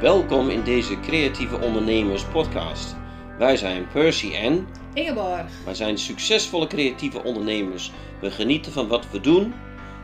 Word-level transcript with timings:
Welkom 0.00 0.48
in 0.48 0.62
deze 0.62 1.00
Creatieve 1.00 1.60
Ondernemers 1.60 2.24
podcast. 2.24 2.96
Wij 3.38 3.56
zijn 3.56 3.88
Percy 3.88 4.32
en 4.32 4.68
Ingeborg. 4.94 5.46
wij 5.64 5.74
zijn 5.74 5.98
succesvolle 5.98 6.66
creatieve 6.66 7.22
ondernemers. 7.22 7.92
We 8.20 8.30
genieten 8.30 8.72
van 8.72 8.88
wat 8.88 9.10
we 9.10 9.20
doen. 9.20 9.54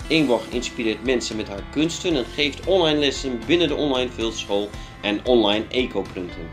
Ingeborg 0.08 0.48
inspireert 0.48 1.04
mensen 1.04 1.36
met 1.36 1.48
haar 1.48 1.62
kunsten 1.70 2.16
en 2.16 2.24
geeft 2.24 2.66
online 2.66 2.98
lessen 2.98 3.40
binnen 3.46 3.68
de 3.68 3.74
online 3.74 4.10
fieldschool 4.10 4.68
en 5.02 5.24
online 5.24 5.64
eco-punten. 5.68 6.50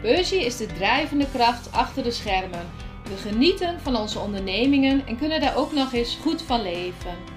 Percy 0.00 0.34
is 0.34 0.56
de 0.56 0.66
drijvende 0.66 1.26
kracht 1.32 1.72
achter 1.72 2.02
de 2.02 2.10
schermen. 2.10 2.66
We 3.02 3.16
genieten 3.30 3.80
van 3.80 3.96
onze 3.96 4.18
ondernemingen 4.18 5.06
en 5.06 5.18
kunnen 5.18 5.40
daar 5.40 5.56
ook 5.56 5.72
nog 5.72 5.92
eens 5.92 6.18
goed 6.22 6.42
van 6.42 6.62
leven. 6.62 7.35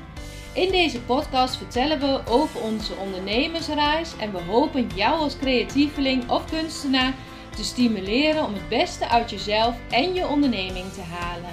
In 0.59 0.71
deze 0.71 0.99
podcast 0.99 1.57
vertellen 1.57 1.99
we 1.99 2.21
over 2.27 2.61
onze 2.61 2.93
ondernemersreis 2.95 4.11
en 4.17 4.31
we 4.31 4.41
hopen 4.41 4.89
jou 4.95 5.19
als 5.19 5.37
creatieveling 5.37 6.29
of 6.29 6.49
kunstenaar 6.49 7.13
te 7.55 7.63
stimuleren 7.63 8.45
om 8.45 8.53
het 8.53 8.69
beste 8.69 9.07
uit 9.07 9.29
jezelf 9.29 9.75
en 9.89 10.13
je 10.13 10.27
onderneming 10.27 10.91
te 10.93 11.01
halen. 11.01 11.49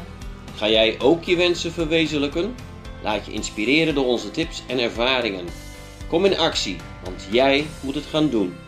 Ga 0.55 0.69
jij 0.69 1.01
ook 1.01 1.25
je 1.25 1.37
wensen 1.37 1.73
verwezenlijken? 1.73 2.55
Laat 3.03 3.27
je 3.27 3.33
inspireren 3.33 3.95
door 3.95 4.07
onze 4.07 4.31
tips 4.31 4.63
en 4.67 4.79
ervaringen. 4.79 5.47
Kom 6.09 6.25
in 6.25 6.39
actie, 6.39 6.77
want 7.05 7.27
jij 7.31 7.67
moet 7.81 7.95
het 7.95 8.07
gaan 8.07 8.31
doen. 8.31 8.66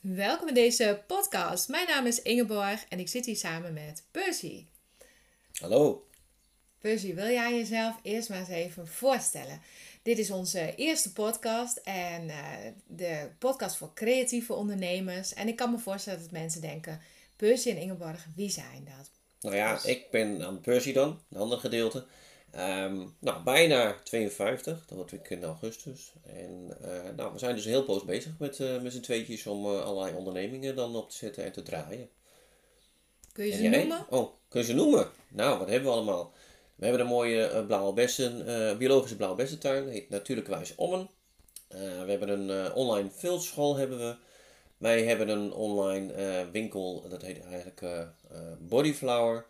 Welkom 0.00 0.48
in 0.48 0.54
deze 0.54 1.02
podcast. 1.06 1.68
Mijn 1.68 1.86
naam 1.86 2.06
is 2.06 2.22
Ingeborg 2.22 2.84
en 2.88 2.98
ik 2.98 3.08
zit 3.08 3.26
hier 3.26 3.36
samen 3.36 3.72
met 3.72 4.04
Percy. 4.10 4.64
Hallo. 5.60 6.06
Percy, 6.78 7.14
wil 7.14 7.28
jij 7.28 7.54
jezelf 7.54 7.96
eerst 8.02 8.28
maar 8.28 8.38
eens 8.38 8.48
even 8.48 8.88
voorstellen? 8.88 9.60
Dit 10.02 10.18
is 10.18 10.30
onze 10.30 10.74
eerste 10.74 11.12
podcast 11.12 11.76
en 11.76 12.28
eh, 12.28 12.36
de 12.86 13.28
podcast 13.38 13.76
voor 13.76 13.94
creatieve 13.94 14.52
ondernemers. 14.52 15.34
En 15.34 15.48
ik 15.48 15.56
kan 15.56 15.70
me 15.70 15.78
voorstellen 15.78 16.20
dat 16.20 16.30
mensen 16.30 16.60
denken, 16.60 17.00
Percy 17.36 17.70
en 17.70 17.76
Ingeborg, 17.76 18.26
wie 18.36 18.50
zijn 18.50 18.88
dat? 18.96 19.10
Nou 19.40 19.56
ja, 19.56 19.84
ik 19.84 20.10
ben 20.10 20.42
aan 20.42 20.60
Percy 20.60 20.92
dan, 20.92 21.22
een 21.30 21.40
ander 21.40 21.58
gedeelte. 21.58 22.06
Ehm, 22.50 23.06
nou, 23.18 23.42
bijna 23.42 23.96
52, 24.04 24.86
dat 24.86 24.96
word 24.98 25.12
ik 25.12 25.30
in 25.30 25.44
augustus. 25.44 26.12
En 26.26 26.76
eh, 26.82 27.14
nou, 27.16 27.32
we 27.32 27.38
zijn 27.38 27.54
dus 27.54 27.64
heel 27.64 27.84
poos 27.84 28.04
bezig 28.04 28.32
met, 28.38 28.60
eh, 28.60 28.80
met 28.80 28.92
z'n 28.92 29.00
tweetjes 29.00 29.46
om 29.46 29.64
eh, 29.66 29.82
allerlei 29.82 30.16
ondernemingen 30.16 30.76
dan 30.76 30.96
op 30.96 31.10
te 31.10 31.16
zetten 31.16 31.44
en 31.44 31.52
te 31.52 31.62
draaien. 31.62 32.08
Kun 33.32 33.44
je 33.44 33.50
En 33.52 33.56
ze 33.56 33.62
jij? 33.62 33.78
noemen? 33.78 34.06
Oh, 34.10 34.30
kun 34.48 34.60
je 34.60 34.66
ze 34.66 34.74
noemen? 34.74 35.10
Nou, 35.28 35.58
wat 35.58 35.68
hebben 35.68 35.88
we 35.88 35.94
allemaal? 35.94 36.32
We 36.74 36.84
hebben 36.84 37.02
een 37.02 37.12
mooie 37.12 37.64
blauwe 37.66 37.92
bessen, 37.92 38.44
biologische 38.78 39.16
blauwe 39.16 39.36
bessentuin, 39.36 39.88
heet 39.88 40.08
Natuurlijkwijs 40.08 40.74
Ommen. 40.74 41.10
Eh, 41.68 41.78
we 41.78 42.10
hebben 42.10 42.28
een 42.28 42.72
online 42.72 43.10
fildschool 43.10 43.76
hebben 43.76 43.98
we. 43.98 44.16
Wij 44.78 45.04
hebben 45.04 45.28
een 45.28 45.52
online 45.52 46.12
winkel, 46.52 47.08
dat 47.08 47.22
heet 47.22 47.44
eigenlijk 47.44 47.82
Bodyflower. 48.58 49.46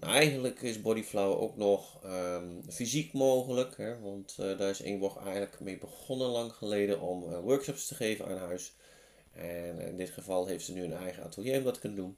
Nou, 0.00 0.12
eigenlijk 0.12 0.62
is 0.62 0.80
Bodyflower 0.80 1.38
ook 1.38 1.56
nog 1.56 2.04
ehm, 2.04 2.62
fysiek 2.68 3.12
mogelijk, 3.12 3.76
hè, 3.76 4.00
want 4.00 4.36
eh, 4.38 4.58
daar 4.58 4.70
is 4.70 4.80
Ingeborg 4.80 5.16
eigenlijk 5.16 5.60
mee 5.60 5.78
begonnen 5.78 6.28
lang 6.28 6.52
geleden 6.52 7.00
om 7.00 7.32
eh, 7.32 7.40
workshops 7.40 7.86
te 7.86 7.94
geven 7.94 8.26
aan 8.26 8.36
huis. 8.36 8.72
En 9.32 9.80
in 9.80 9.96
dit 9.96 10.10
geval 10.10 10.46
heeft 10.46 10.64
ze 10.64 10.72
nu 10.72 10.82
een 10.82 10.92
eigen 10.92 11.22
atelier 11.22 11.58
om 11.58 11.64
dat 11.64 11.74
te 11.74 11.80
kunnen 11.80 11.98
doen. 11.98 12.16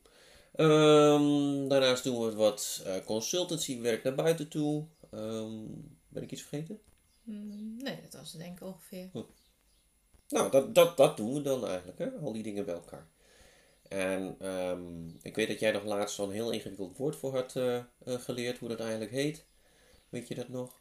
Ehm, 0.52 1.68
daarnaast 1.68 2.04
doen 2.04 2.26
we 2.26 2.34
wat 2.34 2.82
eh 2.84 3.04
consultancywerk 3.04 4.02
naar 4.02 4.14
buiten 4.14 4.48
toe. 4.48 4.84
Ehm, 5.10 5.64
ben 6.08 6.22
ik 6.22 6.32
iets 6.32 6.42
vergeten? 6.42 6.80
Hmm, 7.24 7.76
nee, 7.76 8.00
dat 8.02 8.20
was 8.20 8.32
het 8.32 8.40
denk 8.40 8.60
ik 8.60 8.66
ongeveer. 8.66 9.10
Nou, 10.28 10.50
dat, 10.50 10.74
dat, 10.74 10.96
dat 10.96 11.16
doen 11.16 11.34
we 11.34 11.42
dan 11.42 11.66
eigenlijk, 11.66 11.98
hè? 11.98 12.10
al 12.10 12.32
die 12.32 12.42
dingen 12.42 12.64
bij 12.64 12.74
elkaar. 12.74 13.08
En 13.92 14.36
ehm, 14.38 15.08
ik 15.22 15.34
weet 15.34 15.48
dat 15.48 15.60
jij 15.60 15.70
nog 15.70 15.84
laatst 15.84 16.14
zo'n 16.14 16.30
heel 16.30 16.50
ingewikkeld 16.50 16.96
woord 16.96 17.16
voor 17.16 17.34
had 17.34 17.56
eh, 17.56 17.76
eh, 17.76 17.84
geleerd, 18.04 18.58
hoe 18.58 18.68
dat 18.68 18.80
eigenlijk 18.80 19.10
heet. 19.10 19.44
Weet 20.08 20.28
je 20.28 20.34
dat 20.34 20.48
nog? 20.48 20.80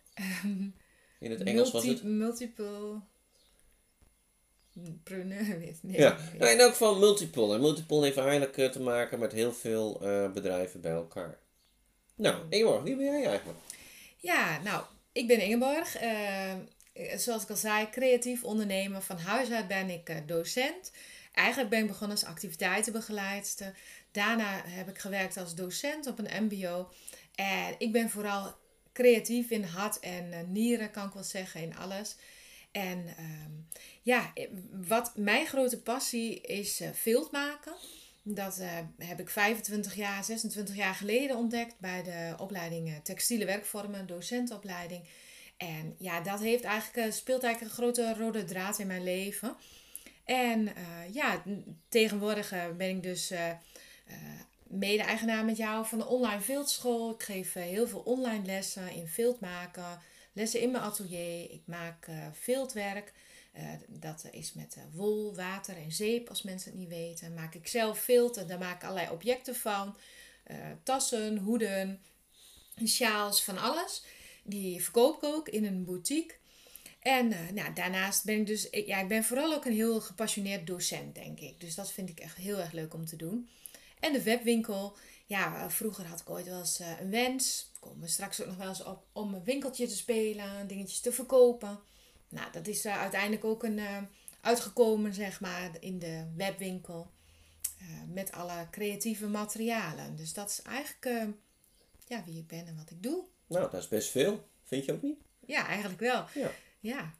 In 1.19 1.31
het 1.31 1.43
Engels 1.43 1.71
was 1.71 1.85
het. 1.85 2.03
Multiple... 2.03 2.99
Preneur, 5.03 5.57
nee. 5.59 5.77
Ja, 5.81 6.17
nee. 6.17 6.39
nou, 6.39 6.51
in 6.51 6.59
elk 6.59 6.71
geval 6.71 6.99
multiple. 6.99 7.53
En 7.53 7.61
multiple 7.61 8.03
heeft 8.03 8.17
eigenlijk 8.17 8.57
eh, 8.57 8.69
te 8.69 8.81
maken 8.81 9.19
met 9.19 9.31
heel 9.31 9.53
veel 9.53 9.99
bedrijven 10.33 10.81
bij 10.81 10.91
elkaar. 10.91 11.39
Nou, 12.15 12.35
Ingeborg, 12.49 12.83
wie 12.83 12.95
ben 12.95 13.05
jij 13.05 13.25
eigenlijk? 13.25 13.59
Ja, 14.17 14.61
nou, 14.61 14.83
ik 15.11 15.27
ben 15.27 15.39
Ingeborg. 15.39 15.95
Eh, 16.93 17.17
zoals 17.17 17.43
ik 17.43 17.49
al 17.49 17.55
zei, 17.55 17.89
creatief 17.89 18.43
ondernemer. 18.43 19.01
Van 19.01 19.17
huis 19.17 19.51
uit 19.51 19.67
ben 19.67 19.89
ik 19.89 20.27
docent. 20.27 20.91
Eigenlijk 21.31 21.69
ben 21.69 21.79
ik 21.81 21.87
begonnen 21.87 22.17
als 22.17 22.25
activiteitenbegeleidster. 22.25 23.77
Daarna 24.11 24.61
heb 24.65 24.89
ik 24.89 24.97
gewerkt 24.97 25.37
als 25.37 25.55
docent 25.55 26.07
op 26.07 26.19
een 26.19 26.43
mbo. 26.43 26.91
En 27.35 27.75
ik 27.77 27.91
ben 27.91 28.09
vooral 28.09 28.55
creatief 28.93 29.49
in 29.49 29.63
hart 29.63 29.99
en 29.99 30.33
eh, 30.33 30.39
nieren, 30.47 30.91
kan 30.91 31.07
ik 31.07 31.13
wel 31.13 31.23
zeggen, 31.23 31.61
in 31.61 31.75
alles. 31.75 32.15
En 32.71 33.07
ehm, 33.17 33.51
ja, 34.01 34.33
wat 34.87 35.11
mijn 35.15 35.45
grote 35.47 35.81
passie 35.81 36.41
is 36.41 36.79
eh 36.79 36.89
vilt 36.93 37.31
maken. 37.31 37.73
Dat 38.23 38.57
eh, 38.57 38.77
heb 38.97 39.19
ik 39.19 39.29
25 39.29 39.95
jaar, 39.95 40.23
26 40.23 40.75
jaar 40.75 40.95
geleden 40.95 41.37
ontdekt 41.37 41.79
bij 41.79 42.03
de 42.03 42.35
opleiding 42.37 42.89
eh, 42.89 42.95
Textiele 43.03 43.45
Werkvormen, 43.45 44.07
docentenopleiding. 44.07 45.07
En 45.57 45.95
ja, 45.97 46.21
dat 46.21 46.39
heeft 46.39 46.63
eigenlijk, 46.63 47.07
eh, 47.07 47.13
speelt 47.13 47.43
eigenlijk 47.43 47.73
een 47.73 47.83
grote 47.83 48.13
rode 48.13 48.43
draad 48.43 48.79
in 48.79 48.87
mijn 48.87 49.03
leven. 49.03 49.55
En 50.31 50.75
eh, 50.75 51.13
ja, 51.13 51.43
tegenwoordig 51.89 52.51
eh, 52.51 52.69
ben 52.77 52.89
ik 52.89 53.03
dus 53.03 53.31
eh, 53.31 53.51
mede-eigenaar 54.63 55.45
met 55.45 55.57
jou 55.57 55.85
van 55.85 55.97
de 55.97 56.05
online 56.05 56.41
viltschool. 56.41 57.11
Ik 57.11 57.23
geef 57.23 57.53
heel 57.53 57.87
veel 57.87 57.99
online 57.99 58.45
lessen 58.45 58.91
in 58.91 59.07
viltmaken, 59.07 59.99
lessen 60.33 60.59
in 60.59 60.71
mijn 60.71 60.83
atelier. 60.83 61.51
Ik 61.51 61.61
maak 61.65 62.07
viltwerk. 62.31 63.13
Eh, 63.51 63.63
dat 63.87 64.27
is 64.31 64.53
met 64.53 64.77
wol, 64.93 65.35
water 65.35 65.75
en 65.77 65.91
zeep, 65.91 66.29
als 66.29 66.41
mensen 66.41 66.71
het 66.71 66.79
niet 66.79 66.89
weten. 66.89 67.33
Maak 67.33 67.55
ik 67.55 67.67
zelf 67.67 67.99
vilt 67.99 68.37
en 68.37 68.47
daar 68.47 68.59
maak 68.59 68.75
ik 68.75 68.83
allerlei 68.83 69.09
objecten 69.09 69.55
van. 69.55 69.97
Tassen, 70.83 71.37
hoeden, 71.37 72.01
sjaals, 72.85 73.43
van 73.43 73.57
alles. 73.57 74.03
Die 74.43 74.83
verkoop 74.83 75.17
ik 75.17 75.23
ook 75.23 75.49
in 75.49 75.65
een 75.65 75.85
boutique. 75.85 76.35
En 77.01 77.31
eh, 77.31 77.49
nou, 77.53 77.73
daarnaast 77.73 78.25
ben 78.25 78.39
ik 78.39 78.45
dus, 78.45 78.69
ik, 78.69 78.87
ja, 78.87 78.99
ik 78.99 79.07
ben 79.07 79.23
vooral 79.23 79.53
ook 79.53 79.65
een 79.65 79.73
heel 79.73 80.01
gepassioneerd 80.01 80.67
docent, 80.67 81.15
denk 81.15 81.39
ik. 81.39 81.59
Dus 81.59 81.75
dat 81.75 81.91
vind 81.91 82.09
ik 82.09 82.19
echt 82.19 82.35
heel 82.35 82.57
erg 82.57 82.71
leuk 82.71 82.93
om 82.93 83.05
te 83.05 83.15
doen. 83.15 83.49
En 83.99 84.13
de 84.13 84.23
webwinkel, 84.23 84.97
ja, 85.25 85.69
vroeger 85.69 86.05
had 86.05 86.19
ik 86.19 86.29
ooit 86.29 86.45
wel 86.45 86.59
eens 86.59 86.79
eh, 86.79 86.99
een 86.99 87.09
wens. 87.09 87.71
Komen 87.79 88.01
we 88.01 88.07
straks 88.07 88.41
ook 88.41 88.47
nog 88.47 88.57
wel 88.57 88.67
eens 88.67 88.83
op 88.83 89.05
om 89.11 89.33
een 89.33 89.43
winkeltje 89.43 89.87
te 89.87 89.95
spelen, 89.95 90.67
dingetjes 90.67 90.99
te 90.99 91.11
verkopen. 91.11 91.79
Nou, 92.29 92.51
dat 92.51 92.67
is 92.67 92.85
eh, 92.85 92.99
uiteindelijk 92.99 93.45
ook 93.45 93.63
een, 93.63 93.79
uitgekomen, 94.41 95.13
zeg 95.13 95.41
maar, 95.41 95.71
in 95.79 95.99
de 95.99 96.25
webwinkel. 96.35 97.11
met 98.07 98.31
alle 98.31 98.67
creatieve 98.71 99.27
materialen. 99.27 100.15
Dus 100.15 100.33
dat 100.33 100.49
is 100.49 100.61
eigenlijk 100.61 101.33
ja, 102.07 102.23
wie 102.25 102.37
ik 102.37 102.47
ben 102.47 102.67
en 102.67 102.75
wat 102.75 102.89
ik 102.89 103.03
doe. 103.03 103.23
Nou, 103.47 103.71
dat 103.71 103.81
is 103.81 103.87
best 103.87 104.09
veel. 104.09 104.47
Vind 104.63 104.85
je 104.85 104.93
ook 104.93 105.01
niet? 105.01 105.19
Ja, 105.45 105.67
eigenlijk 105.67 105.99
wel. 105.99 106.25
Ja. 106.33 106.51
Ja. 106.81 107.13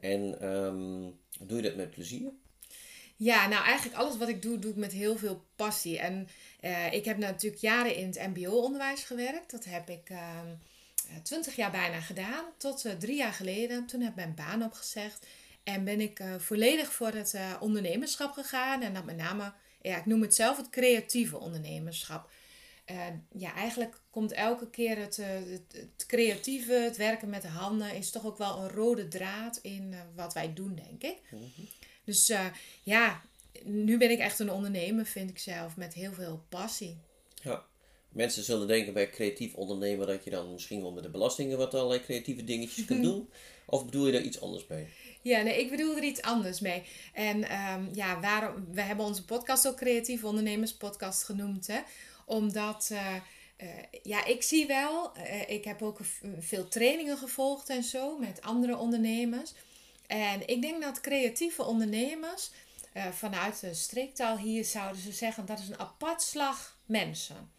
En 0.00 0.40
ehm, 0.40 1.10
doe 1.46 1.56
je 1.56 1.62
dat 1.62 1.76
met 1.76 1.90
plezier? 1.90 2.32
Ja, 3.16 3.48
nou 3.48 3.64
eigenlijk 3.64 3.96
alles 3.96 4.16
wat 4.16 4.28
ik 4.28 4.42
doe, 4.42 4.58
doe 4.58 4.70
ik 4.70 4.76
met 4.76 4.92
heel 4.92 5.16
veel 5.16 5.44
passie. 5.56 5.98
En 5.98 6.28
eh, 6.60 6.92
ik 6.92 7.04
heb 7.04 7.16
natuurlijk 7.16 7.62
jaren 7.62 7.94
in 7.96 8.06
het 8.06 8.26
mbo-onderwijs 8.26 9.04
gewerkt. 9.04 9.50
Dat 9.50 9.64
heb 9.64 9.88
ik 9.88 10.10
ehm, 10.10 10.46
eh, 11.08 11.16
twintig 11.22 11.56
jaar 11.56 11.70
bijna 11.70 12.00
gedaan. 12.00 12.44
Tot 12.56 12.84
eh, 12.84 12.92
drie 12.92 13.16
jaar 13.16 13.32
geleden. 13.32 13.86
Toen 13.86 14.00
heb 14.00 14.10
ik 14.10 14.16
mijn 14.16 14.34
baan 14.34 14.62
opgezegd. 14.62 15.26
En 15.64 15.84
ben 15.84 16.00
ik 16.00 16.20
volledig 16.38 16.92
voor 16.92 17.12
het 17.12 17.36
ondernemerschap 17.60 18.32
gegaan. 18.32 18.82
En 18.82 18.94
dat 18.94 19.04
met 19.04 19.16
name, 19.16 19.52
ja, 19.82 19.96
ik 19.96 20.06
noem 20.06 20.22
het 20.22 20.34
zelf 20.34 20.56
het 20.56 20.70
creatieve 20.70 21.38
ondernemerschap. 21.38 22.30
Eh, 22.86 23.06
ja, 23.32 23.54
eigenlijk 23.54 24.00
komt 24.10 24.32
elke 24.32 24.70
keer 24.70 24.98
het, 24.98 25.18
eh, 25.18 25.26
het, 25.28 25.72
het 25.72 26.06
creatieve, 26.06 26.72
het 26.72 26.96
werken 26.96 27.28
met 27.28 27.42
de 27.42 27.48
handen, 27.48 27.94
is 27.94 28.10
toch 28.10 28.26
ook 28.26 28.38
wel 28.38 28.58
een 28.58 28.68
rode 28.68 29.08
draad 29.08 29.58
in 29.62 29.92
eh, 29.92 29.98
wat 30.14 30.34
wij 30.34 30.52
doen, 30.54 30.74
denk 30.74 31.02
ik. 31.02 31.18
Dus 32.04 32.28
eh, 32.28 32.46
ja, 32.82 33.22
nu 33.64 33.98
ben 33.98 34.10
ik 34.10 34.18
echt 34.18 34.38
een 34.38 34.50
ondernemer, 34.50 35.06
vind 35.06 35.30
ik 35.30 35.38
zelf, 35.38 35.76
met 35.76 35.94
heel 35.94 36.12
veel 36.12 36.44
passie. 36.48 36.96
Ja. 37.42 37.64
Mensen 38.08 38.42
zullen 38.42 38.66
denken 38.66 38.92
bij 38.92 39.10
creatief 39.10 39.54
ondernemen 39.54 40.06
dat 40.06 40.24
je 40.24 40.30
dan 40.30 40.52
misschien 40.52 40.82
wel 40.82 40.92
met 40.92 41.02
de 41.02 41.10
belastingen 41.10 41.58
wat 41.58 41.74
allerlei 41.74 42.00
creatieve 42.00 42.44
dingetjes 42.44 42.84
kunt 42.84 43.02
doen. 43.02 43.28
Of 43.66 43.84
bedoel 43.84 44.06
je 44.06 44.12
daar 44.12 44.22
iets 44.22 44.40
anders 44.40 44.66
mee? 44.66 44.86
Ja, 45.22 45.42
nee, 45.42 45.60
ik 45.60 45.70
bedoel 45.70 45.96
er 45.96 46.02
iets 46.02 46.22
anders 46.22 46.60
mee. 46.60 46.82
En 47.12 47.44
ehm, 47.44 47.84
ja, 47.92 48.20
waarom, 48.20 48.66
we 48.72 48.80
hebben 48.80 49.06
onze 49.06 49.24
podcast 49.24 49.68
ook 49.68 49.76
Creatieve 49.76 50.26
Ondernemers 50.26 50.74
Podcast 50.74 51.22
genoemd. 51.22 51.66
Hè? 51.66 51.80
Omdat 52.26 52.88
eh, 52.92 53.14
eh, 53.56 53.68
ja, 54.02 54.24
ik 54.24 54.42
zie 54.42 54.66
wel, 54.66 55.14
eh, 55.14 55.50
ik 55.50 55.64
heb 55.64 55.82
ook 55.82 56.00
veel 56.38 56.68
trainingen 56.68 57.18
gevolgd 57.18 57.68
en 57.68 57.82
zo 57.82 58.18
met 58.18 58.42
andere 58.42 58.76
ondernemers. 58.76 59.52
En 60.06 60.48
ik 60.48 60.62
denk 60.62 60.82
dat 60.82 61.00
creatieve 61.00 61.64
ondernemers, 61.64 62.50
vanuit 63.12 63.60
de 63.60 63.74
streektaal 63.74 64.38
hier 64.38 64.64
zouden 64.64 65.02
ze 65.02 65.12
zeggen, 65.12 65.46
dat 65.46 65.58
is 65.58 65.68
een 65.68 65.78
apart 65.78 66.22
slag 66.22 66.78
mensen. 66.84 67.50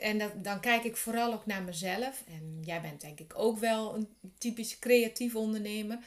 En 0.00 0.32
dan 0.42 0.60
kijk 0.60 0.84
ik 0.84 0.96
vooral 0.96 1.32
ook 1.32 1.46
naar 1.46 1.62
mezelf. 1.62 2.22
En 2.28 2.60
jij 2.64 2.80
bent 2.80 3.00
denk 3.00 3.20
ik 3.20 3.32
ook 3.36 3.58
wel 3.58 3.94
een 3.94 4.08
typisch 4.38 4.78
creatief 4.78 5.34
ondernemer. 5.34 5.98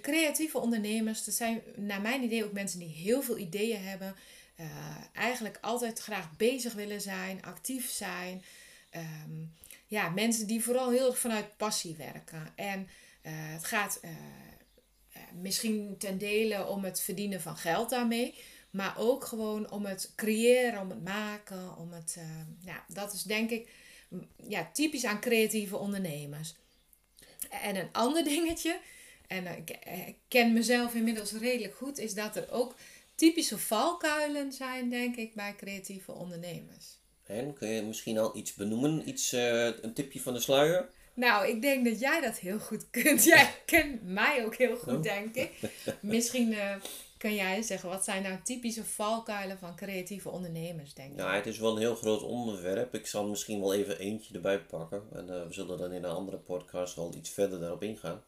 Creatieve 0.00 0.58
ondernemers, 0.58 1.24
dat 1.24 1.34
zijn 1.34 1.62
naar 1.76 2.00
mijn 2.00 2.22
idee 2.22 2.44
ook 2.44 2.52
mensen 2.52 2.78
die 2.78 2.88
heel 2.88 3.22
veel 3.22 3.38
ideeën 3.38 3.82
hebben. 3.82 4.16
eh, 4.56 4.66
eigenlijk 5.12 5.58
altijd 5.60 5.98
graag 5.98 6.36
bezig 6.36 6.72
willen 6.72 7.00
zijn, 7.00 7.42
actief 7.42 7.90
zijn. 7.90 8.42
Ehm, 8.90 9.44
ja, 9.86 10.08
mensen 10.08 10.46
die 10.46 10.62
vooral 10.62 10.90
heel 10.90 11.06
erg 11.06 11.18
vanuit 11.18 11.56
passie 11.56 11.96
werken. 11.96 12.52
En 12.54 12.88
eh, 13.22 13.32
het 13.34 13.64
gaat 13.64 13.98
eh, 14.02 14.10
misschien 15.34 15.94
ten 15.98 16.18
dele 16.18 16.66
om 16.66 16.84
het 16.84 17.00
verdienen 17.00 17.40
van 17.40 17.56
geld 17.56 17.90
daarmee. 17.90 18.34
Maar 18.70 18.98
ook 18.98 19.24
gewoon 19.24 19.70
om 19.70 19.84
het 19.86 20.12
creëren, 20.16 20.80
om 20.80 20.90
het 20.90 21.04
maken. 21.04 21.76
Om 21.76 21.92
het, 21.92 22.18
ja, 22.64 22.84
dat 22.88 23.12
is 23.12 23.22
denk 23.22 23.50
ik 23.50 23.68
ja, 24.42 24.70
typisch 24.72 25.04
aan 25.04 25.20
creatieve 25.20 25.76
ondernemers. 25.76 26.54
En 27.50 27.76
een 27.76 27.88
ander 27.92 28.24
dingetje, 28.34 28.80
en 29.28 29.46
eh, 29.46 29.56
ik 29.56 29.70
eh, 29.70 29.98
ken 30.28 30.52
mezelf 30.52 30.94
inmiddels 30.94 31.32
redelijk 31.32 31.74
goed, 31.74 31.98
is 31.98 32.14
dat 32.14 32.36
er 32.36 32.50
ook 32.50 32.74
typische 33.14 33.58
valkuilen 33.58 34.52
zijn, 34.52 34.90
denk 34.90 35.16
ik, 35.16 35.34
bij 35.34 35.54
creatieve 35.56 36.12
ondernemers. 36.12 36.98
En 37.26 37.54
kun 37.54 37.68
je 37.68 37.82
misschien 37.82 38.18
al 38.18 38.36
iets 38.36 38.54
benoemen? 38.54 39.08
Iets, 39.08 39.32
eh, 39.32 39.64
een 39.64 39.92
tipje 39.94 40.20
van 40.20 40.34
de 40.34 40.40
sluier? 40.40 40.88
Nou, 41.14 41.48
ik 41.48 41.62
denk 41.62 41.84
dat 41.84 42.00
jij 42.00 42.20
dat 42.20 42.38
heel 42.38 42.58
goed 42.58 42.90
kunt. 42.90 43.24
Jij 43.24 43.54
kent 43.66 44.02
mij 44.02 44.44
ook 44.44 44.56
heel 44.56 44.76
goed, 44.76 44.92
Oh. 44.94 45.02
denk 45.02 45.34
ik. 45.34 45.52
Misschien 46.00 46.56
kan 47.18 47.34
jij 47.34 47.62
zeggen, 47.62 47.88
wat 47.88 48.04
zijn 48.04 48.22
nou 48.22 48.38
typische 48.44 48.84
valkuilen 48.84 49.58
van 49.58 49.76
creatieve 49.76 50.30
ondernemers, 50.30 50.94
denk 50.94 51.12
ik? 51.12 51.18
Ja, 51.18 51.34
het 51.34 51.46
is 51.46 51.58
wel 51.58 51.72
een 51.72 51.78
heel 51.80 51.94
groot 51.94 52.22
onderwerp. 52.22 52.94
Ik 52.94 53.06
zal 53.06 53.28
misschien 53.28 53.60
wel 53.60 53.74
even 53.74 53.98
eentje 53.98 54.34
erbij 54.34 54.60
pakken. 54.60 55.02
En 55.12 55.26
we 55.26 55.52
zullen 55.52 55.78
dan 55.78 55.92
in 55.92 56.04
een 56.04 56.10
andere 56.10 56.36
podcast 56.36 56.94
wel 56.94 57.14
iets 57.16 57.30
verder 57.30 57.60
daarop 57.60 57.82
ingaan. 57.82 58.22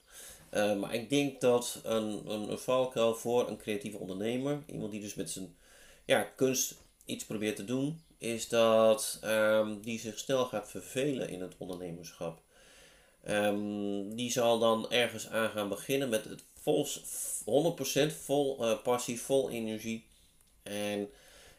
Eh, 0.51 0.77
maar 0.77 0.95
ik 0.95 1.11
denk 1.11 1.41
dat 1.41 1.81
een, 1.85 2.31
een, 2.31 2.59
valkuil 2.59 3.15
voor 3.15 3.49
een 3.49 3.57
creatieve 3.57 3.99
ondernemer, 3.99 4.63
iemand 4.67 4.91
die 4.91 5.01
dus 5.01 5.15
met 5.15 5.31
zijn 5.31 5.57
ja, 6.05 6.23
kunst 6.23 6.75
iets 7.05 7.25
probeert 7.25 7.57
te 7.57 7.65
doen, 7.65 8.03
is 8.19 8.49
dat 8.49 9.19
ehm, 9.23 9.81
die 9.81 9.99
zich 9.99 10.19
snel 10.19 10.45
gaat 10.45 10.71
vervelen 10.71 11.29
in 11.29 11.41
het 11.41 11.55
ondernemerschap. 11.59 12.43
Ehm, 13.23 14.09
die 14.09 14.31
zal 14.31 14.59
dan 14.59 14.91
ergens 14.91 15.29
aan 15.29 15.51
gaan 15.51 15.69
beginnen 15.69 16.09
met 16.09 16.25
het 16.25 16.45
vol, 16.55 16.87
100% 17.45 18.13
vol 18.13 18.65
eh, 18.65 18.83
passie, 18.83 19.21
vol 19.21 19.51
energie. 19.51 20.07
En 20.63 21.09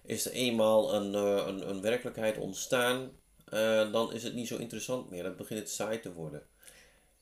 is 0.03 0.25
er 0.25 0.31
eenmaal 0.31 0.94
een, 0.94 1.15
eh, 1.15 1.47
een, 1.47 1.69
een 1.69 1.81
werkelijkheid 1.81 2.38
ontstaan, 2.38 3.12
dan 3.92 4.13
is 4.13 4.24
het 4.24 4.33
niet 4.33 4.47
zo 4.47 4.57
interessant 4.57 5.09
meer. 5.09 5.24
Dan 5.24 5.35
begint 5.35 5.59
het 5.59 5.69
saai 5.69 6.00
te 6.00 6.13
worden. 6.13 6.47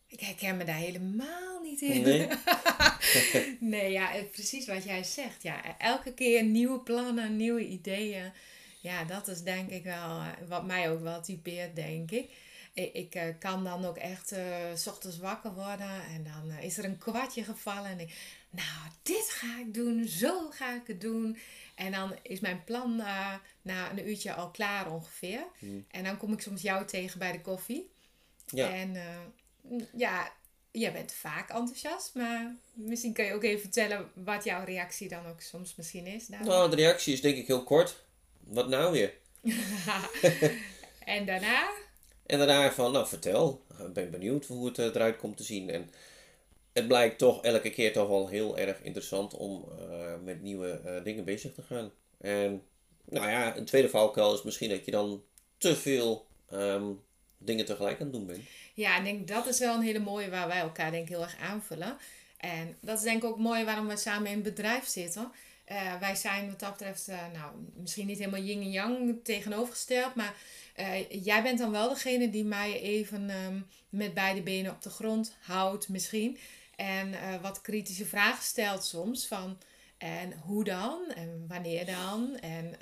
Ik 0.07 0.19
herken 0.19 0.57
me 0.57 0.63
daar 0.63 0.75
helemaal 0.75 1.61
niet 1.61 1.81
in. 1.81 2.01
Nee? 2.01 2.27
Nee, 3.59 3.91
ja, 3.91 4.15
eh, 4.15 4.23
precies 4.31 4.67
wat 4.67 4.83
jij 4.83 5.03
zegt. 5.03 5.43
Ja, 5.43 5.77
elke 5.77 6.13
keer 6.13 6.43
nieuwe 6.43 6.79
plannen, 6.79 7.35
nieuwe 7.35 7.67
ideeën. 7.67 8.31
Ja, 8.79 9.03
dat 9.03 9.27
is 9.27 9.41
denk 9.41 9.69
ik 9.69 9.83
wel 9.83 10.19
eh, 10.19 10.27
wat 10.47 10.65
mij 10.65 10.91
ook 10.91 11.01
wel 11.01 11.21
typeert, 11.21 11.75
denk 11.75 12.11
ik. 12.11 12.31
Ik, 12.73 12.93
ik 12.93 13.15
eh, 13.15 13.23
kan 13.39 13.63
dan 13.63 13.85
ook 13.85 13.97
echt 13.97 14.35
s 14.75 14.87
ochtends 14.87 15.17
wakker 15.17 15.53
worden 15.53 16.03
en 16.03 16.23
dan 16.23 16.57
is 16.61 16.77
er 16.77 16.85
een 16.85 16.97
kwartje 16.97 17.43
gevallen. 17.43 17.89
En 17.89 17.99
ik, 17.99 18.13
nou, 18.49 18.91
dit 19.01 19.29
ga 19.29 19.59
ik 19.59 19.73
doen, 19.73 20.07
zo 20.07 20.49
ga 20.49 20.75
ik 20.75 20.87
het 20.87 21.01
doen. 21.01 21.37
En 21.75 21.91
dan 21.91 22.15
is 22.21 22.39
mijn 22.39 22.63
plan 22.63 22.95
na 23.61 23.91
een 23.91 24.07
uurtje 24.07 24.33
al 24.33 24.51
klaar 24.51 24.91
ongeveer. 24.91 25.43
En 25.87 26.03
dan 26.03 26.17
kom 26.17 26.33
ik 26.33 26.41
soms 26.41 26.61
jou 26.61 26.85
tegen 26.85 27.19
bij 27.19 27.31
de 27.31 27.41
koffie. 27.41 27.89
Ja. 28.45 28.73
En 28.73 28.95
ja, 29.95 30.31
jij 30.71 30.93
bent 30.93 31.11
vaak 31.11 31.49
enthousiast, 31.49 32.15
maar 32.15 32.55
misschien 32.73 33.13
kan 33.13 33.25
je 33.25 33.33
ook 33.33 33.43
even 33.43 33.61
vertellen 33.61 34.11
wat 34.13 34.43
jouw 34.43 34.63
reactie 34.63 35.09
dan 35.09 35.25
ook 35.25 35.41
soms 35.41 35.75
misschien 35.75 36.05
is. 36.05 36.27
Nou, 36.27 36.69
de 36.69 36.75
reactie 36.75 37.13
is 37.13 37.21
denk 37.21 37.37
ik 37.37 37.47
heel 37.47 37.63
kort. 37.63 38.05
Wat 38.43 38.67
nou 38.67 38.91
weer? 38.91 39.13
en 41.15 41.25
daarna, 41.25 41.69
En 42.25 42.37
daarna 42.37 42.71
van, 42.71 42.91
nou 42.91 43.07
vertel. 43.07 43.65
Ik 43.79 43.93
ben 43.93 44.11
benieuwd 44.11 44.45
hoe 44.45 44.67
het 44.67 44.79
eh, 44.79 44.85
eruit 44.85 45.17
komt 45.17 45.37
te 45.37 45.43
zien. 45.43 45.69
En 45.69 45.89
het 46.73 46.87
blijkt 46.87 47.17
toch 47.17 47.43
elke 47.43 47.69
keer 47.69 47.93
toch 47.93 48.07
wel 48.07 48.27
heel 48.27 48.57
erg 48.57 48.81
interessant 48.81 49.33
om 49.33 49.65
eh, 49.79 50.13
met 50.23 50.41
nieuwe 50.41 50.69
eh, 50.69 51.03
dingen 51.03 51.23
bezig 51.23 51.53
te 51.53 51.61
gaan. 51.61 51.91
En 52.17 52.63
nou 53.05 53.29
ja, 53.29 53.57
een 53.57 53.65
tweede 53.65 53.89
valkuil 53.89 54.33
is 54.33 54.43
misschien 54.43 54.69
dat 54.69 54.85
je 54.85 54.91
dan 54.91 55.23
te 55.57 55.75
veel 55.75 56.25
ehm, 56.49 56.91
dingen 57.37 57.65
tegelijk 57.65 57.99
aan 57.99 58.07
het 58.07 58.15
doen 58.15 58.25
bent. 58.25 58.43
Ja, 58.77 58.97
ik 58.97 59.03
denk 59.03 59.27
dat 59.27 59.47
is 59.47 59.59
wel 59.59 59.75
een 59.75 59.81
hele 59.81 59.99
mooie 59.99 60.29
waar 60.29 60.47
wij 60.47 60.59
elkaar 60.59 60.91
denk 60.91 61.03
ik 61.03 61.09
heel 61.09 61.21
erg 61.21 61.37
aanvullen. 61.37 61.97
En 62.37 62.77
dat 62.81 62.97
is 62.97 63.03
denk 63.03 63.23
ik 63.23 63.29
ook 63.29 63.37
mooi 63.37 63.63
waarom 63.63 63.87
we 63.87 63.97
samen 63.97 64.31
in 64.31 64.41
bedrijf 64.41 64.87
zitten. 64.87 65.31
Eh, 65.65 65.99
wij 65.99 66.15
zijn 66.15 66.49
wat 66.49 66.59
dat 66.59 66.71
betreft, 66.71 67.07
eh, 67.07 67.17
nou, 67.33 67.51
misschien 67.75 68.07
niet 68.07 68.17
helemaal 68.17 68.41
yin 68.41 68.61
en 68.61 68.71
yang 68.71 69.19
tegenovergesteld, 69.23 70.15
maar 70.15 70.35
eh, 70.75 71.23
jij 71.25 71.43
bent 71.43 71.59
dan 71.59 71.71
wel 71.71 71.89
degene 71.89 72.29
die 72.29 72.45
mij 72.45 72.79
even 72.81 73.29
ehm, 73.29 73.59
met 73.89 74.13
beide 74.13 74.41
benen 74.41 74.71
op 74.71 74.81
de 74.81 74.89
grond 74.89 75.35
houdt, 75.39 75.89
misschien. 75.89 76.37
En 76.75 77.41
wat 77.41 77.61
kritische 77.61 78.05
vragen 78.05 78.43
stelt 78.43 78.85
soms 78.85 79.27
van, 79.27 79.57
en 79.97 80.33
hoe 80.39 80.63
dan? 80.63 81.11
En 81.15 81.45
wanneer 81.47 81.85
dan? 81.85 82.39
En 82.39 82.75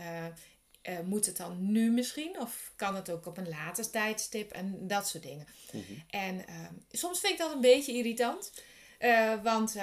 eh, 0.86 1.00
moet 1.00 1.26
het 1.26 1.38
dan 1.38 1.72
nu 1.72 1.92
misschien? 1.92 2.40
Of 2.40 2.72
kan 2.76 2.96
het 2.96 3.10
ook 3.10 3.26
op 3.26 3.38
een 3.38 3.50
later 3.50 3.90
tijdstip? 3.90 4.52
En 4.52 4.88
dat 4.88 5.08
soort 5.08 5.24
dingen. 5.24 5.48
En 6.10 6.48
eh, 6.48 6.56
soms 6.92 7.20
vind 7.20 7.34
ik 7.34 7.40
dat 7.40 7.54
een 7.54 7.62
beetje 7.62 7.94
irritant. 7.94 8.52
Eh, 9.00 9.34
want 9.44 9.76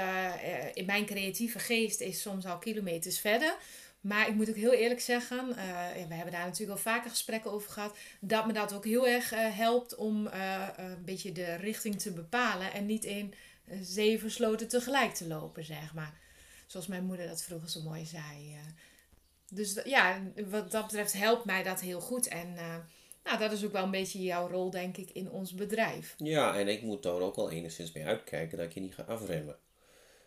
in 0.74 0.86
mijn 0.86 1.06
creatieve 1.06 1.58
geest 1.58 2.00
is 2.00 2.20
soms 2.20 2.46
al 2.46 2.58
kilometers 2.58 3.20
verder. 3.20 3.56
Maar 4.00 4.28
ik 4.28 4.34
moet 4.34 4.48
ook 4.48 4.56
heel 4.56 4.72
eerlijk 4.72 5.00
zeggen, 5.00 5.56
en 5.94 6.08
we 6.08 6.14
hebben 6.14 6.32
daar 6.32 6.44
natuurlijk 6.44 6.78
al 6.78 6.92
vaker 6.92 7.10
gesprekken 7.10 7.50
over 7.50 7.70
gehad, 7.70 7.96
dat 8.20 8.46
me 8.46 8.52
dat 8.52 8.72
ook 8.72 8.84
heel 8.84 9.08
erg 9.08 9.30
helpt 9.34 9.94
om 9.94 10.26
een 10.26 11.04
beetje 11.04 11.32
de 11.32 11.54
richting 11.54 12.00
te 12.00 12.12
bepalen 12.12 12.72
en 12.72 12.86
niet 12.86 13.04
in 13.04 13.34
zeven 13.80 14.30
sloten 14.30 14.68
tegelijk 14.68 15.14
te 15.14 15.26
lopen, 15.26 15.64
zeg 15.64 15.94
maar. 15.94 16.14
Zoals 16.66 16.86
mijn 16.86 17.04
moeder 17.04 17.26
dat 17.26 17.42
vroeger 17.42 17.70
zo 17.70 17.82
mooi 17.82 18.04
zei. 18.04 18.56
Dus 19.54 19.80
ja, 19.84 20.22
wat 20.48 20.70
dat 20.70 20.86
betreft 20.86 21.12
helpt 21.12 21.44
mij 21.44 21.62
dat 21.62 21.80
heel 21.80 22.00
goed. 22.00 22.28
En 22.28 22.56
eh, 22.56 22.76
nou, 23.24 23.38
dat 23.38 23.52
is 23.52 23.64
ook 23.64 23.72
wel 23.72 23.84
een 23.84 23.90
beetje 23.90 24.22
jouw 24.22 24.48
rol, 24.48 24.70
denk 24.70 24.96
ik, 24.96 25.10
in 25.10 25.30
ons 25.30 25.54
bedrijf. 25.54 26.14
Ja, 26.16 26.58
en 26.58 26.68
ik 26.68 26.82
moet 26.82 27.02
daar 27.02 27.20
ook 27.20 27.36
wel 27.36 27.50
enigszins 27.50 27.92
mee 27.92 28.04
uitkijken 28.04 28.58
dat 28.58 28.66
ik 28.66 28.74
je 28.74 28.80
niet 28.80 28.94
ga 28.94 29.02
afremmen. 29.02 29.56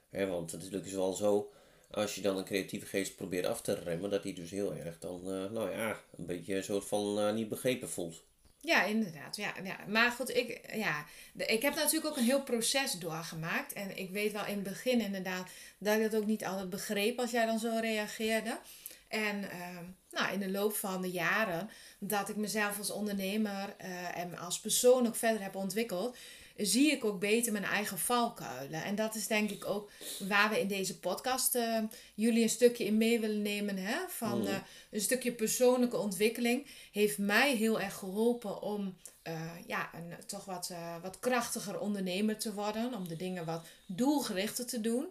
Hè, 0.09 0.27
want 0.27 0.51
het 0.51 0.61
is 0.61 0.69
natuurlijk 0.69 0.95
wel 0.95 1.13
zo, 1.13 1.51
als 1.91 2.15
je 2.15 2.21
dan 2.21 2.37
een 2.37 2.45
creatieve 2.45 2.85
geest 2.85 3.15
probeert 3.15 3.45
af 3.45 3.61
te 3.61 3.73
remmen, 3.73 4.09
dat 4.09 4.23
die 4.23 4.33
dus 4.33 4.51
heel 4.51 4.73
erg 4.73 4.99
dan, 4.99 5.21
eh, 5.21 5.51
nou 5.51 5.71
ja, 5.71 6.01
een 6.17 6.25
beetje 6.25 6.55
een 6.55 6.63
soort 6.63 6.85
van 6.85 7.19
eh, 7.19 7.33
niet 7.33 7.49
begrepen 7.49 7.89
voelt. 7.89 8.23
Ja, 8.59 8.83
inderdaad. 8.83 9.35
Ja, 9.35 9.53
ja. 9.63 9.77
Maar 9.87 10.11
goed, 10.11 10.35
ik, 10.35 10.75
ja, 10.75 11.05
ik 11.35 11.61
heb 11.61 11.75
natuurlijk 11.75 12.05
ook 12.05 12.17
een 12.17 12.23
heel 12.23 12.43
proces 12.43 12.91
doorgemaakt. 12.91 13.73
En 13.73 13.97
ik 13.97 14.09
weet 14.09 14.31
wel 14.31 14.45
in 14.45 14.53
het 14.53 14.63
begin 14.63 15.01
inderdaad 15.01 15.49
dat 15.77 15.95
ik 15.95 16.11
dat 16.11 16.21
ook 16.21 16.27
niet 16.27 16.45
altijd 16.45 16.69
begreep 16.69 17.19
als 17.19 17.31
jij 17.31 17.45
dan 17.45 17.59
zo 17.59 17.77
reageerde. 17.81 18.59
En 19.07 19.49
ehm, 19.49 19.83
nou, 20.11 20.33
in 20.33 20.39
de 20.39 20.51
loop 20.51 20.73
van 20.73 21.01
de 21.01 21.11
jaren 21.11 21.69
dat 21.99 22.29
ik 22.29 22.35
mezelf 22.35 22.77
als 22.77 22.91
ondernemer 22.91 23.75
eh, 23.77 24.17
en 24.17 24.37
als 24.37 24.59
persoon 24.59 25.07
ook 25.07 25.15
verder 25.15 25.41
heb 25.41 25.55
ontwikkeld, 25.55 26.17
zie 26.57 26.91
ik 26.91 27.05
ook 27.05 27.19
beter 27.19 27.51
mijn 27.51 27.63
eigen 27.63 27.99
valkuilen. 27.99 28.83
En 28.83 28.95
dat 28.95 29.15
is 29.15 29.27
denk 29.27 29.49
ik 29.49 29.65
ook 29.65 29.91
waar 30.27 30.49
we 30.49 30.59
in 30.59 30.67
deze 30.67 30.99
podcast 30.99 31.55
eh, 31.55 31.83
jullie 32.13 32.43
een 32.43 32.49
stukje 32.49 32.85
in 32.85 32.97
mee 32.97 33.19
willen 33.19 33.41
nemen. 33.41 33.77
Hè? 33.77 33.97
Van 34.07 34.47
eh, 34.47 34.55
een 34.91 35.01
stukje 35.01 35.31
persoonlijke 35.31 35.97
ontwikkeling 35.97 36.67
heeft 36.91 37.17
mij 37.17 37.55
heel 37.55 37.81
erg 37.81 37.93
geholpen 37.93 38.61
om 38.61 38.97
eh, 39.21 39.41
ja, 39.67 39.89
een 39.93 40.25
toch 40.25 40.45
wat, 40.45 40.73
wat 41.01 41.19
krachtiger 41.19 41.79
ondernemer 41.79 42.37
te 42.37 42.53
worden. 42.53 42.93
Om 42.93 43.07
de 43.07 43.15
dingen 43.15 43.45
wat 43.45 43.65
doelgerichter 43.85 44.65
te 44.65 44.81
doen. 44.81 45.07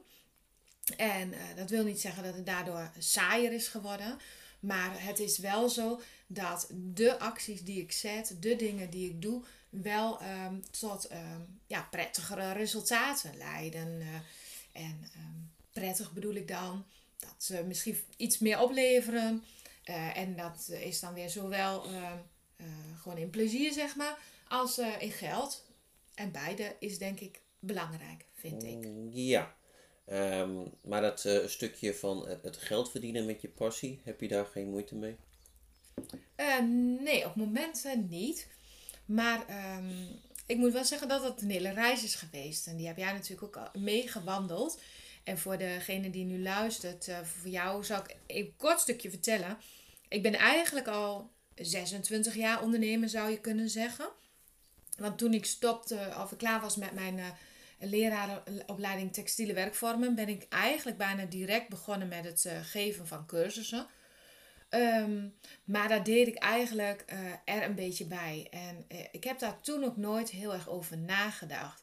En 0.96 1.32
eh, 1.32 1.40
dat 1.56 1.70
wil 1.70 1.84
niet 1.84 2.00
zeggen 2.00 2.22
dat 2.22 2.34
het 2.34 2.46
daardoor 2.46 2.90
saaier 2.98 3.52
is 3.52 3.68
geworden. 3.68 4.18
Maar 4.60 5.02
het 5.02 5.18
is 5.18 5.38
wel 5.38 5.68
zo 5.68 6.00
dat 6.26 6.68
de 6.72 7.18
acties 7.18 7.64
die 7.64 7.80
ik 7.80 7.92
zet, 7.92 8.36
de 8.40 8.56
dingen 8.56 8.90
die 8.90 9.10
ik 9.10 9.22
doe, 9.22 9.42
wel 9.68 10.20
ehm, 10.20 10.54
tot 10.80 11.06
ehm, 11.06 11.40
ja, 11.66 11.88
prettigere 11.90 12.52
resultaten 12.52 13.36
leiden. 13.36 14.00
Eh, 14.00 14.14
en 14.82 15.08
ehm, 15.14 15.40
prettig 15.72 16.12
bedoel 16.12 16.34
ik 16.34 16.48
dan 16.48 16.84
dat 17.18 17.34
ze 17.38 17.64
misschien 17.66 17.96
iets 18.16 18.38
meer 18.38 18.60
opleveren. 18.60 19.44
Eh, 19.84 20.16
en 20.16 20.36
dat 20.36 20.68
is 20.68 21.00
dan 21.00 21.14
weer 21.14 21.30
zowel 21.30 21.84
gewoon 23.00 23.18
in 23.18 23.30
plezier, 23.30 23.72
zeg 23.72 23.96
maar, 23.96 24.18
als 24.48 24.78
in 24.78 25.12
geld. 25.12 25.64
En 26.14 26.32
beide 26.32 26.76
is 26.78 26.98
denk 26.98 27.20
ik 27.20 27.40
belangrijk, 27.58 28.24
vind 28.34 28.62
ik. 28.62 28.86
Mm, 28.86 29.10
ja. 29.12 29.54
Ehm, 30.04 30.50
maar 30.82 31.00
dat 31.00 31.25
uh, 31.25 31.46
stukje 31.46 31.94
van 31.94 32.28
het, 32.42 32.56
geld 32.56 32.90
verdienen 32.90 33.26
met 33.26 33.40
je 33.40 33.49
passie, 33.49 34.00
heb 34.04 34.20
je 34.20 34.28
daar 34.28 34.46
geen 34.46 34.70
moeite 34.70 34.94
mee? 34.94 35.16
Uh, 36.37 36.58
nee, 37.00 37.26
op 37.26 37.34
momenten 37.34 38.08
niet. 38.08 38.49
Maar 39.04 39.44
um, 39.78 40.20
ik 40.46 40.56
moet 40.56 40.73
wel 40.73 40.84
zeggen 40.84 41.08
dat 41.08 41.25
het 41.25 41.42
een 41.42 41.50
hele 41.50 41.73
reis 41.73 42.04
is 42.04 42.14
geweest. 42.14 42.66
En 42.66 42.76
die 42.76 42.87
heb 42.87 42.96
jij 42.96 43.12
natuurlijk 43.12 43.56
ook 43.56 43.70
meegewandeld. 43.75 44.80
En 45.25 45.38
voor 45.38 45.58
degene 45.58 46.11
die 46.11 46.25
nu 46.25 46.42
luistert, 46.42 47.08
uh, 47.08 47.20
voor 47.20 47.50
jou 47.50 47.84
zal 47.84 47.99
ik 47.99 48.16
een 48.26 48.54
kort 48.56 48.80
stukje 48.80 49.11
vertellen. 49.11 49.58
Ik 50.08 50.23
ben 50.23 50.34
eigenlijk 50.34 50.88
al 50.88 51.30
26 51.54 52.34
jaar 52.34 52.62
ondernemer, 52.62 53.08
zou 53.08 53.30
je 53.30 53.40
kunnen 53.40 53.70
zeggen. 53.70 54.08
Want 54.99 55.18
toen 55.18 55.34
ik 55.34 55.44
stopte, 55.44 56.14
of 56.23 56.32
ik 56.32 56.38
klaar 56.38 56.61
was 56.61 56.76
met 56.76 56.92
mijn 56.92 57.20
leraaropleiding 57.86 59.12
textiele 59.12 59.52
werkvormen, 59.52 60.14
ben 60.14 60.28
ik 60.28 60.46
eigenlijk 60.48 60.96
bijna 60.96 61.24
direct 61.24 61.68
begonnen 61.68 62.08
met 62.08 62.24
het 62.24 62.44
uh, 62.44 62.52
geven 62.62 63.06
van 63.06 63.26
cursussen. 63.26 63.86
Um, 64.70 65.34
maar 65.64 65.88
daar 65.88 66.04
deed 66.04 66.26
ik 66.26 66.34
eigenlijk 66.34 67.04
uh, 67.12 67.54
er 67.54 67.62
een 67.64 67.74
beetje 67.74 68.06
bij. 68.06 68.46
En 68.50 68.84
uh, 68.88 68.98
ik 69.12 69.24
heb 69.24 69.38
daar 69.38 69.60
toen 69.60 69.84
ook 69.84 69.96
nooit 69.96 70.30
heel 70.30 70.52
erg 70.52 70.68
over 70.68 70.98
nagedacht. 70.98 71.82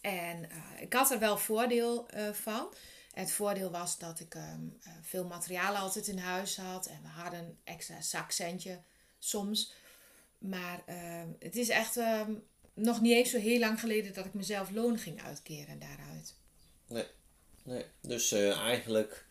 En 0.00 0.48
ik 0.78 0.92
had 0.92 1.10
er 1.10 1.18
wel 1.18 1.38
voordeel 1.38 2.08
van. 2.32 2.74
Het 3.12 3.32
voordeel 3.32 3.70
was 3.70 3.98
dat 3.98 4.20
ik 4.20 4.34
um, 4.34 4.78
veel 5.02 5.24
materiaal 5.24 5.74
altijd 5.74 6.06
in 6.06 6.18
huis 6.18 6.56
had. 6.56 6.86
En 6.86 7.02
we 7.02 7.08
hadden 7.08 7.40
een 7.40 7.58
extra 7.64 8.00
zakcentje 8.00 8.80
soms. 9.18 9.72
Maar 10.38 10.82
ehm, 10.86 11.28
het 11.38 11.56
is 11.56 11.68
echt 11.68 11.96
nog 12.78 13.00
niet 13.00 13.12
eens 13.12 13.30
zo 13.30 13.38
heel 13.38 13.58
lang 13.58 13.80
geleden 13.80 14.14
dat 14.14 14.24
ik 14.24 14.34
mezelf 14.34 14.70
loon 14.70 14.98
ging 14.98 15.22
uitkeren 15.22 15.78
daaruit. 15.78 16.34
Nee, 16.88 17.06
nee. 17.62 17.84
dus 18.00 18.32
eigenlijk 18.32 19.26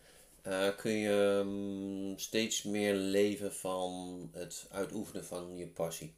uh, 0.47 0.67
kun 0.75 0.91
je 0.91 1.43
um, 1.45 2.19
steeds 2.19 2.63
meer 2.63 2.93
leven 2.93 3.53
van 3.53 4.29
het 4.33 4.65
uitoefenen 4.71 5.25
van 5.25 5.57
je 5.57 5.67
passie? 5.67 6.15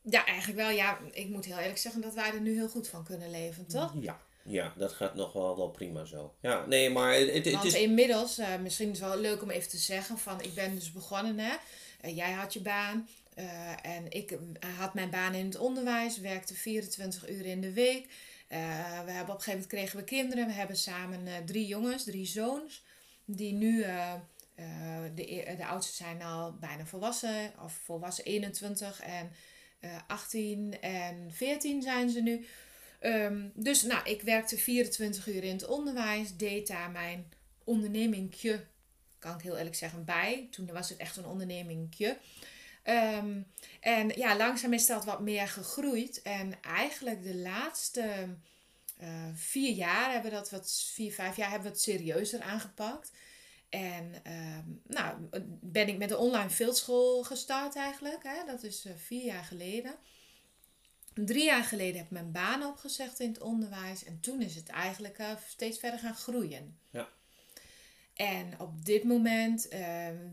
Ja, 0.00 0.26
eigenlijk 0.26 0.58
wel. 0.58 0.70
Ja, 0.70 0.98
ik 1.12 1.28
moet 1.28 1.44
heel 1.44 1.58
eerlijk 1.58 1.78
zeggen 1.78 2.00
dat 2.00 2.14
wij 2.14 2.32
er 2.32 2.40
nu 2.40 2.54
heel 2.54 2.68
goed 2.68 2.88
van 2.88 3.04
kunnen 3.04 3.30
leven, 3.30 3.66
toch? 3.66 3.94
Ja, 4.00 4.20
ja 4.44 4.72
dat 4.76 4.92
gaat 4.92 5.14
nog 5.14 5.32
wel, 5.32 5.56
wel 5.56 5.70
prima 5.70 6.04
zo. 6.04 6.34
Ja, 6.40 6.66
nee, 6.66 6.90
maar 6.90 7.14
het, 7.14 7.44
het 7.44 7.52
Want 7.52 7.64
is... 7.64 7.74
inmiddels, 7.74 8.38
uh, 8.38 8.56
misschien 8.56 8.90
is 8.90 9.00
het 9.00 9.08
wel 9.08 9.18
leuk 9.18 9.42
om 9.42 9.50
even 9.50 9.68
te 9.68 9.76
zeggen 9.76 10.18
van 10.18 10.42
ik 10.42 10.54
ben 10.54 10.74
dus 10.74 10.92
begonnen 10.92 11.38
hè. 11.38 11.56
Uh, 12.04 12.16
jij 12.16 12.32
had 12.32 12.52
je 12.52 12.60
baan 12.60 13.08
en 13.82 14.10
ik 14.10 14.38
had 14.76 14.94
mijn 14.94 15.10
baan 15.10 15.34
in 15.34 15.44
het 15.44 15.58
onderwijs, 15.58 16.18
werkte 16.18 16.54
24 16.54 17.28
uur 17.30 17.46
in 17.46 17.60
de 17.60 17.72
week. 17.72 18.06
we 18.48 18.54
hebben 18.54 19.20
op 19.20 19.28
een 19.28 19.42
gegeven 19.42 19.50
moment 19.50 19.66
kregen 19.66 19.98
we 19.98 20.04
kinderen. 20.04 20.46
We 20.46 20.52
hebben 20.52 20.76
samen 20.76 21.46
drie 21.46 21.66
jongens, 21.66 22.04
drie 22.04 22.26
zoons 22.26 22.84
die 23.24 23.52
nu, 23.52 23.82
de, 25.14 25.32
e-, 25.32 25.56
de 25.56 25.66
oudste 25.66 25.94
zijn 25.94 26.22
al 26.22 26.56
bijna 26.60 26.86
volwassen, 26.86 27.52
of 27.62 27.72
volwassen 27.84 28.24
21 28.24 29.00
en 29.00 29.30
uh, 29.80 29.94
eh, 29.94 30.00
18 30.06 30.80
en 30.80 31.32
14 31.32 31.82
zijn 31.82 32.10
ze 32.10 32.20
nu. 32.20 32.46
Um, 33.02 33.52
dus 33.54 33.82
nou, 33.82 34.08
ik 34.10 34.22
werkte 34.22 34.58
24 34.58 35.26
uur 35.26 35.44
in 35.44 35.52
het 35.52 35.66
onderwijs, 35.66 36.36
deed 36.36 36.66
daar 36.66 36.90
mijn 36.90 37.32
ondernemingje, 37.64 38.64
kan 39.18 39.34
ik 39.34 39.40
heel 39.40 39.56
eerlijk 39.56 39.74
zeggen, 39.74 40.04
bij. 40.04 40.48
Toen 40.50 40.72
was 40.72 40.88
het 40.88 40.98
echt 40.98 41.16
een 41.16 41.26
ondernemingje. 41.26 42.16
Um, 42.88 43.46
en 43.80 44.08
ja, 44.08 44.36
langzaam 44.36 44.72
is 44.72 44.86
dat 44.86 45.04
wat 45.04 45.20
meer 45.20 45.48
gegroeid. 45.48 46.22
En 46.22 46.62
eigenlijk 46.62 47.22
de 47.22 47.34
laatste 47.34 48.36
uh, 49.02 49.08
vier 49.34 49.72
jaar 49.74 50.12
hebben 50.12 50.30
we 50.30 50.36
dat 50.36 50.50
wat, 50.50 50.90
vier, 50.94 51.12
vijf 51.12 51.36
jaar 51.36 51.50
hebben 51.50 51.68
we 51.68 51.74
het 51.74 51.82
serieuzer 51.82 52.40
aangepakt. 52.40 53.12
En 53.68 54.14
um, 54.26 54.80
nou, 54.86 55.16
ben 55.60 55.88
ik 55.88 55.98
met 55.98 56.08
de 56.08 56.16
online 56.16 56.50
fieldschool 56.50 57.22
gestart 57.22 57.76
eigenlijk. 57.76 58.22
Hè? 58.22 58.44
Dat 58.46 58.62
is 58.62 58.86
uh, 58.86 58.92
vier 58.96 59.24
jaar 59.24 59.44
geleden. 59.44 59.94
Drie 61.14 61.44
jaar 61.44 61.64
geleden 61.64 61.96
heb 61.96 62.04
ik 62.04 62.10
mijn 62.10 62.32
baan 62.32 62.64
opgezegd 62.64 63.20
in 63.20 63.28
het 63.28 63.40
onderwijs. 63.40 64.04
En 64.04 64.20
toen 64.20 64.42
is 64.42 64.54
het 64.54 64.68
eigenlijk 64.68 65.18
uh, 65.18 65.30
steeds 65.46 65.78
verder 65.78 65.98
gaan 65.98 66.16
groeien. 66.16 66.78
Ja. 66.90 67.08
En 68.14 68.60
op 68.60 68.84
dit 68.84 69.04
moment 69.04 69.68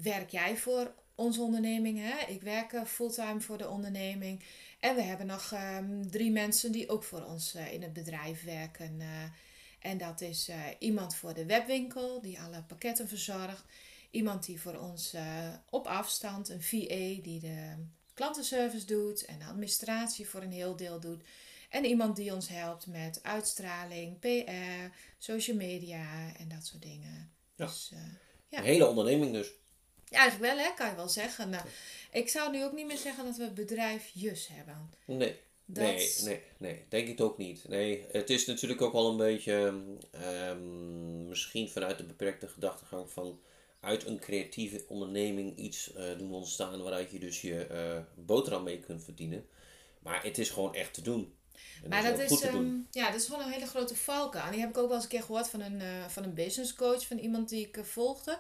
werk 0.02 0.30
jij 0.30 0.58
voor 0.58 0.94
onze 1.16 1.42
onderneming. 1.42 2.00
Hè? 2.00 2.26
Ik 2.34 2.42
werk 2.42 2.82
fulltime 2.86 3.42
voor 3.42 3.58
de 3.58 3.70
onderneming. 3.70 4.44
En 4.80 4.96
we 4.96 5.02
hebben 5.02 5.28
nog 5.28 5.54
um, 5.54 6.12
drie 6.12 6.32
mensen 6.32 6.72
die 6.72 6.90
ook 6.90 7.04
voor 7.04 7.24
ons 7.24 7.56
uh, 7.56 7.74
in 7.74 7.82
het 7.82 7.94
bedrijf 7.94 8.44
werken. 8.44 9.00
Uh, 9.00 9.08
en 9.80 9.98
dat 9.98 10.22
is 10.22 10.50
uh, 10.50 10.56
iemand 10.80 11.16
voor 11.16 11.34
de 11.34 11.46
webwinkel 11.46 12.22
die 12.22 12.40
alle 12.42 12.64
pakketten 12.64 13.08
verzorgt. 13.08 13.64
Iemand 14.12 14.46
die 14.46 14.62
voor 14.62 14.76
ons 14.76 15.16
op 15.70 15.88
afstand, 15.88 16.50
een 16.50 16.62
VA 16.62 17.22
die 17.22 17.40
de 17.40 17.86
klantenservice 18.14 18.86
doet 18.86 19.26
en 19.26 19.40
de 19.40 19.46
administratie 19.46 20.28
voor 20.30 20.42
een 20.42 20.52
heel 20.52 20.76
deel 20.76 21.00
doet. 21.00 21.24
En 21.70 21.86
iemand 21.86 22.16
die 22.16 22.34
ons 22.34 22.48
helpt 22.48 22.88
met 22.88 23.20
uitstraling, 23.24 24.20
PR, 24.20 24.96
social 25.18 25.58
media 25.58 26.36
en 26.38 26.48
dat 26.48 26.66
soort 26.66 26.82
dingen. 26.82 27.32
Ja. 27.56 27.66
Dus, 27.66 27.92
ja. 28.48 28.58
Een 28.58 28.64
hele 28.64 28.88
onderneming 28.88 29.34
dus. 29.34 29.52
Ja, 30.14 30.20
eigenlijk 30.20 30.54
wel, 30.54 30.66
hè, 30.66 30.74
kan 30.74 30.90
je 30.90 30.96
wel 30.96 31.10
zeggen. 31.10 31.50
Nou, 31.50 31.66
ik 32.12 32.30
zou 32.30 32.52
nu 32.52 32.64
ook 32.64 32.74
niet 32.74 32.86
meer 32.86 32.98
zeggen 32.98 33.26
dat 33.26 33.38
we 33.38 33.52
bedrijfjes 33.52 34.48
hebben. 34.52 34.90
Nee. 35.06 35.36
Nee, 35.66 36.12
nee, 36.24 36.42
nee, 36.58 36.86
denk 36.90 37.08
ik 37.08 37.22
ook 37.22 37.38
niet. 37.38 37.68
Nee, 37.68 38.06
het 38.12 38.30
is 38.30 38.46
natuurlijk 38.46 38.82
ook 38.82 38.94
wel 38.94 39.10
een 39.10 39.18
beetje, 39.18 39.54
um, 40.50 41.28
misschien 41.28 41.70
vanuit 41.70 41.98
de 41.98 42.04
beperkte 42.04 42.48
gedachtegang 42.48 43.12
van 43.12 43.40
uit 43.80 44.06
een 44.06 44.20
creatieve 44.20 44.86
onderneming 44.88 45.58
iets 45.58 45.92
uh, 45.98 46.18
doen 46.18 46.34
ontstaan 46.34 46.82
waaruit 46.82 47.12
je 47.12 47.20
dus 47.20 47.42
je 47.42 47.68
uh, 47.72 48.26
boterham 48.26 48.64
mee 48.64 48.80
kunt 48.80 49.04
verdienen. 49.04 49.46
Maar 50.00 50.24
het 50.24 50.38
is 50.38 50.50
gewoon 50.50 50.76
echt 50.76 50.94
te 50.94 51.02
doen. 51.02 51.36
En 51.84 51.90
maar 51.90 52.04
dat, 52.04 52.20
is, 52.20 52.44
um, 52.44 52.88
ja, 52.92 53.12
dat 53.12 53.22
is 53.22 53.26
gewoon 53.26 53.46
een 53.46 53.52
hele 53.52 53.68
grote 53.68 53.96
valkuil. 53.96 54.46
En 54.46 54.52
die 54.52 54.60
heb 54.60 54.70
ik 54.70 54.78
ook 54.78 54.88
wel 54.88 54.96
eens 54.96 55.04
een 55.04 55.10
keer 55.10 55.24
gehoord 55.24 55.50
van 55.50 55.62
een, 55.62 55.80
uh, 55.80 56.08
van 56.08 56.24
een 56.24 56.34
business 56.34 56.74
coach, 56.74 57.08
van 57.08 57.18
iemand 57.18 57.50
die 57.50 57.68
ik 57.68 57.80
volgde. 57.82 58.38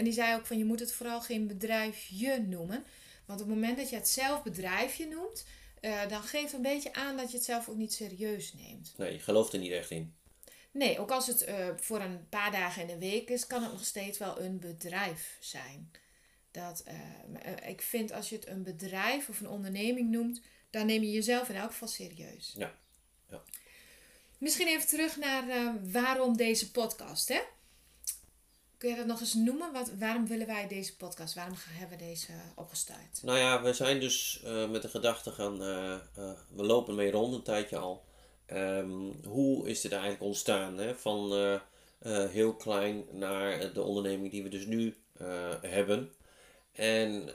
En 0.00 0.06
die 0.06 0.14
zei 0.14 0.34
ook 0.34 0.46
van 0.46 0.58
je 0.58 0.64
moet 0.64 0.80
het 0.80 0.92
vooral 0.92 1.20
geen 1.20 1.46
bedrijfje 1.46 2.38
noemen. 2.38 2.84
Want 3.26 3.40
op 3.40 3.46
het 3.46 3.56
moment 3.56 3.76
dat 3.76 3.90
je 3.90 3.96
het 3.96 4.08
zelf 4.08 4.42
bedrijfje 4.42 5.06
noemt, 5.06 5.44
uh, 5.80 6.08
dan 6.08 6.22
geeft 6.22 6.52
een 6.52 6.62
beetje 6.62 6.92
aan 6.92 7.16
dat 7.16 7.30
je 7.30 7.36
het 7.36 7.46
zelf 7.46 7.68
ook 7.68 7.76
niet 7.76 7.92
serieus 7.92 8.52
neemt. 8.52 8.94
Nee, 8.96 9.12
je 9.12 9.18
gelooft 9.18 9.52
er 9.52 9.58
niet 9.58 9.70
echt 9.70 9.90
in. 9.90 10.14
Nee, 10.70 10.98
ook 10.98 11.10
als 11.10 11.26
het 11.26 11.48
uh, 11.48 11.68
voor 11.76 12.00
een 12.00 12.28
paar 12.28 12.50
dagen 12.50 12.82
in 12.82 12.88
de 12.88 12.98
week 12.98 13.30
is, 13.30 13.46
kan 13.46 13.62
het 13.62 13.72
nog 13.72 13.84
steeds 13.84 14.18
wel 14.18 14.40
een 14.40 14.58
bedrijf 14.58 15.36
zijn. 15.40 15.90
Dat, 16.50 16.84
uh, 16.88 17.68
ik 17.68 17.82
vind 17.82 18.12
als 18.12 18.28
je 18.28 18.36
het 18.36 18.46
een 18.46 18.62
bedrijf 18.62 19.28
of 19.28 19.40
een 19.40 19.48
onderneming 19.48 20.10
noemt, 20.10 20.40
dan 20.70 20.86
neem 20.86 21.02
je 21.02 21.10
jezelf 21.10 21.48
in 21.48 21.56
elk 21.56 21.70
geval 21.70 21.88
serieus. 21.88 22.54
Ja. 22.56 22.74
ja. 23.28 23.42
Misschien 24.38 24.68
even 24.68 24.88
terug 24.88 25.16
naar 25.16 25.74
waarom 25.90 26.36
deze 26.36 26.70
podcast, 26.70 27.28
hè? 27.28 27.40
Kun 28.80 28.90
je 28.90 28.96
dat 28.96 29.06
nog 29.06 29.20
eens 29.20 29.34
noemen? 29.34 29.72
Wat, 29.72 29.90
waarom 29.98 30.26
willen 30.26 30.46
wij 30.46 30.68
deze 30.68 30.96
podcast? 30.96 31.34
Waarom 31.34 31.54
hebben 31.58 31.98
we 31.98 32.04
deze 32.04 32.32
opgestart? 32.54 33.22
Nou 33.22 33.38
ja, 33.38 33.62
we 33.62 33.72
zijn 33.72 34.00
dus 34.00 34.42
uh, 34.44 34.70
met 34.70 34.82
de 34.82 34.88
gedachte 34.88 35.30
gaan, 35.30 35.62
uh, 35.62 35.94
uh, 36.18 36.30
we 36.48 36.64
lopen 36.64 36.94
mee 36.94 37.10
rond 37.10 37.34
een 37.34 37.42
tijdje 37.42 37.76
al. 37.76 38.04
Um, 38.52 39.20
hoe 39.24 39.68
is 39.68 39.80
dit 39.80 39.92
eigenlijk 39.92 40.22
ontstaan? 40.22 40.78
Hè? 40.78 40.94
Van 40.94 41.32
heel 42.08 42.54
klein 42.54 43.04
naar 43.10 43.72
de 43.72 43.82
onderneming 43.82 44.30
die 44.30 44.42
we 44.42 44.48
dus 44.48 44.66
nu 44.66 44.96
hebben. 45.60 46.12
En 46.72 47.30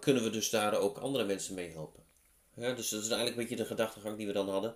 kunnen 0.00 0.22
we 0.22 0.30
dus 0.30 0.50
daar 0.50 0.74
ook 0.74 0.98
andere 0.98 1.24
mensen 1.24 1.54
mee 1.54 1.70
helpen? 1.70 2.02
Ja, 2.54 2.72
dus 2.72 2.88
dat 2.88 3.02
is 3.02 3.08
eigenlijk 3.08 3.36
een 3.36 3.42
beetje 3.42 3.62
de 3.62 3.68
gedachtegang 3.68 4.16
die 4.16 4.26
we 4.26 4.32
dan 4.32 4.48
hadden. 4.48 4.74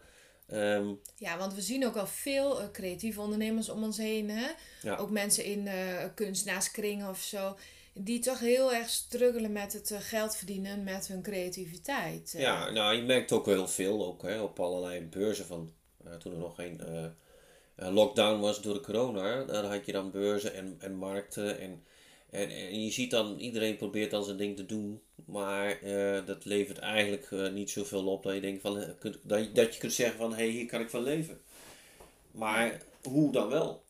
Um, 0.53 1.01
ja, 1.17 1.39
want 1.39 1.55
we 1.55 1.61
zien 1.61 1.87
ook 1.87 1.97
al 1.97 2.07
veel 2.07 2.61
uh, 2.61 2.71
creatieve 2.73 3.21
ondernemers 3.21 3.69
om 3.69 3.83
ons 3.83 3.97
heen. 3.97 4.31
Hè? 4.31 4.47
Ja. 4.83 4.97
Ook 4.97 5.11
mensen 5.11 5.45
in 5.45 5.67
uh, 5.67 6.05
kunstenaarskringen 6.15 7.09
of 7.09 7.19
zo. 7.19 7.57
Die 7.95 8.19
toch 8.19 8.39
heel 8.39 8.73
erg 8.73 8.89
struggelen 8.89 9.53
met 9.53 9.73
het 9.73 9.91
uh, 9.91 9.99
geld 10.01 10.37
verdienen 10.37 10.85
met 10.85 11.07
hun 11.07 11.23
creativiteit. 11.23 12.35
Ja, 12.37 12.71
nou 12.71 12.97
je 12.97 13.03
merkt 13.03 13.33
ook 13.33 13.47
heel 13.47 13.69
veel 13.69 14.07
ook, 14.07 14.23
hè, 14.23 14.41
op 14.41 14.61
allerlei 14.61 15.01
beurzen 15.01 15.47
van 15.47 15.73
toen 16.19 16.33
er 16.33 16.39
nog 16.39 16.55
geen 16.55 16.81
lockdown 17.77 18.41
was 18.41 18.63
door 18.63 18.75
de 18.75 18.81
corona. 18.81 19.45
Daar 19.45 19.65
had 19.65 19.87
je 19.87 19.93
dan 19.93 20.11
beurzen 20.11 20.55
en, 20.55 20.77
en 20.79 20.95
markten 20.95 21.61
en 21.61 21.85
en, 22.31 22.51
en, 22.51 22.85
je 22.85 22.91
ziet 22.91 23.11
dan, 23.11 23.39
iedereen 23.39 23.77
probeert 23.77 24.11
dan 24.11 24.25
zijn 24.25 24.37
ding 24.37 24.57
te 24.57 24.67
doen, 24.67 25.01
maar 25.25 25.83
uh, 25.83 26.27
dat 26.27 26.45
levert 26.45 26.79
eigenlijk 26.79 27.31
uh, 27.31 27.53
niet 27.53 27.71
zoveel 27.71 28.07
op 28.07 28.23
dat 28.23 28.35
je 28.35 28.41
denkt 28.41 28.63
van, 28.63 28.79
uh, 28.81 28.89
dat, 29.23 29.55
dat 29.55 29.75
je 29.75 29.81
kunt 29.81 29.93
zeggen 29.93 30.17
van, 30.17 30.31
hé, 30.31 30.37
hey, 30.37 30.49
hier 30.49 30.67
kan 30.67 30.81
ik 30.81 30.91
van 30.91 31.03
leven. 31.03 31.41
Maar 32.31 32.83
hoe 33.03 33.33
dan 33.33 33.49
wel? 33.49 33.85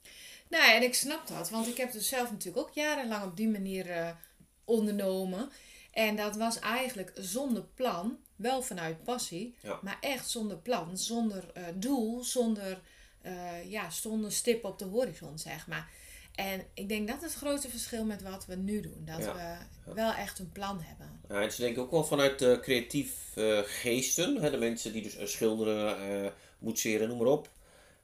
Nou 0.49 0.73
en 0.73 0.83
ik 0.83 0.95
snap 0.95 1.27
dat, 1.27 1.51
want 1.51 1.67
ik 1.67 1.77
heb 1.77 1.93
het 1.93 2.03
zelf 2.03 2.31
natuurlijk 2.31 2.69
ook 2.69 2.75
jarenlang 2.75 3.25
op 3.25 3.37
die 3.37 3.49
manier 3.49 4.17
ondernomen. 4.65 5.51
En 5.93 6.17
dat 6.17 6.37
was 6.37 6.59
eigenlijk 6.59 7.13
zonder 7.15 7.63
plan, 7.75 8.19
wel 8.37 8.63
vanuit 8.63 9.05
passie, 9.05 9.55
Ja. 9.63 9.79
maar 9.83 9.99
echt 10.01 10.31
zonder 10.31 10.57
plan, 10.57 10.99
zonder 10.99 11.45
eh, 11.55 11.65
doel, 11.75 12.25
zonder, 12.25 12.81
eh, 13.23 13.71
ja, 13.71 13.91
zonder 13.91 14.33
stip 14.33 14.65
op 14.65 14.79
de 14.79 14.85
horizon, 14.85 15.39
zeg 15.39 15.67
maar. 15.67 15.91
En 16.35 16.65
ik 16.75 16.89
denk 16.89 17.09
dat 17.09 17.17
is 17.17 17.23
het 17.23 17.43
grote 17.43 17.69
verschil 17.71 18.05
met 18.05 18.23
wat 18.23 18.47
we 18.47 18.55
nu 18.57 18.81
doen. 18.81 19.03
Dat 19.05 19.19
Ja. 19.25 19.59
we 19.85 19.95
wel 19.95 20.13
echt 20.13 20.39
een 20.39 20.53
plan 20.53 20.81
hebben. 20.81 21.21
Ja, 21.29 21.43
en 21.43 21.53
ze 21.53 21.61
denken 21.61 21.83
ook 21.83 21.91
wel 21.91 22.05
vanuit 22.05 22.39
de 22.39 22.59
creatief 22.63 23.13
eh, 23.35 23.59
geesten, 23.65 24.37
hè, 24.37 24.51
de 24.51 24.57
mensen 24.57 24.93
die 24.93 25.03
dus 25.03 25.17
eh, 25.17 25.27
schilderen, 25.27 25.97
eh 26.25 26.31
boetseren, 26.59 27.09
noem 27.09 27.19
maar 27.19 27.27
op. 27.27 27.49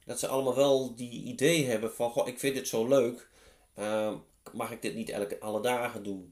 Dat 0.05 0.19
ze 0.19 0.27
allemaal 0.27 0.55
wel 0.55 0.95
die 0.95 1.23
idee 1.23 1.65
hebben 1.65 1.93
van, 1.95 2.09
goh, 2.11 2.27
ik 2.27 2.39
vind 2.39 2.55
dit 2.55 2.67
zo 2.67 2.87
leuk, 2.87 3.27
eh, 3.73 4.13
mag 4.53 4.71
ik 4.71 4.81
dit 4.81 4.95
niet 4.95 5.09
elke, 5.09 5.39
alle 5.39 5.61
dagen 5.61 6.03
doen? 6.03 6.31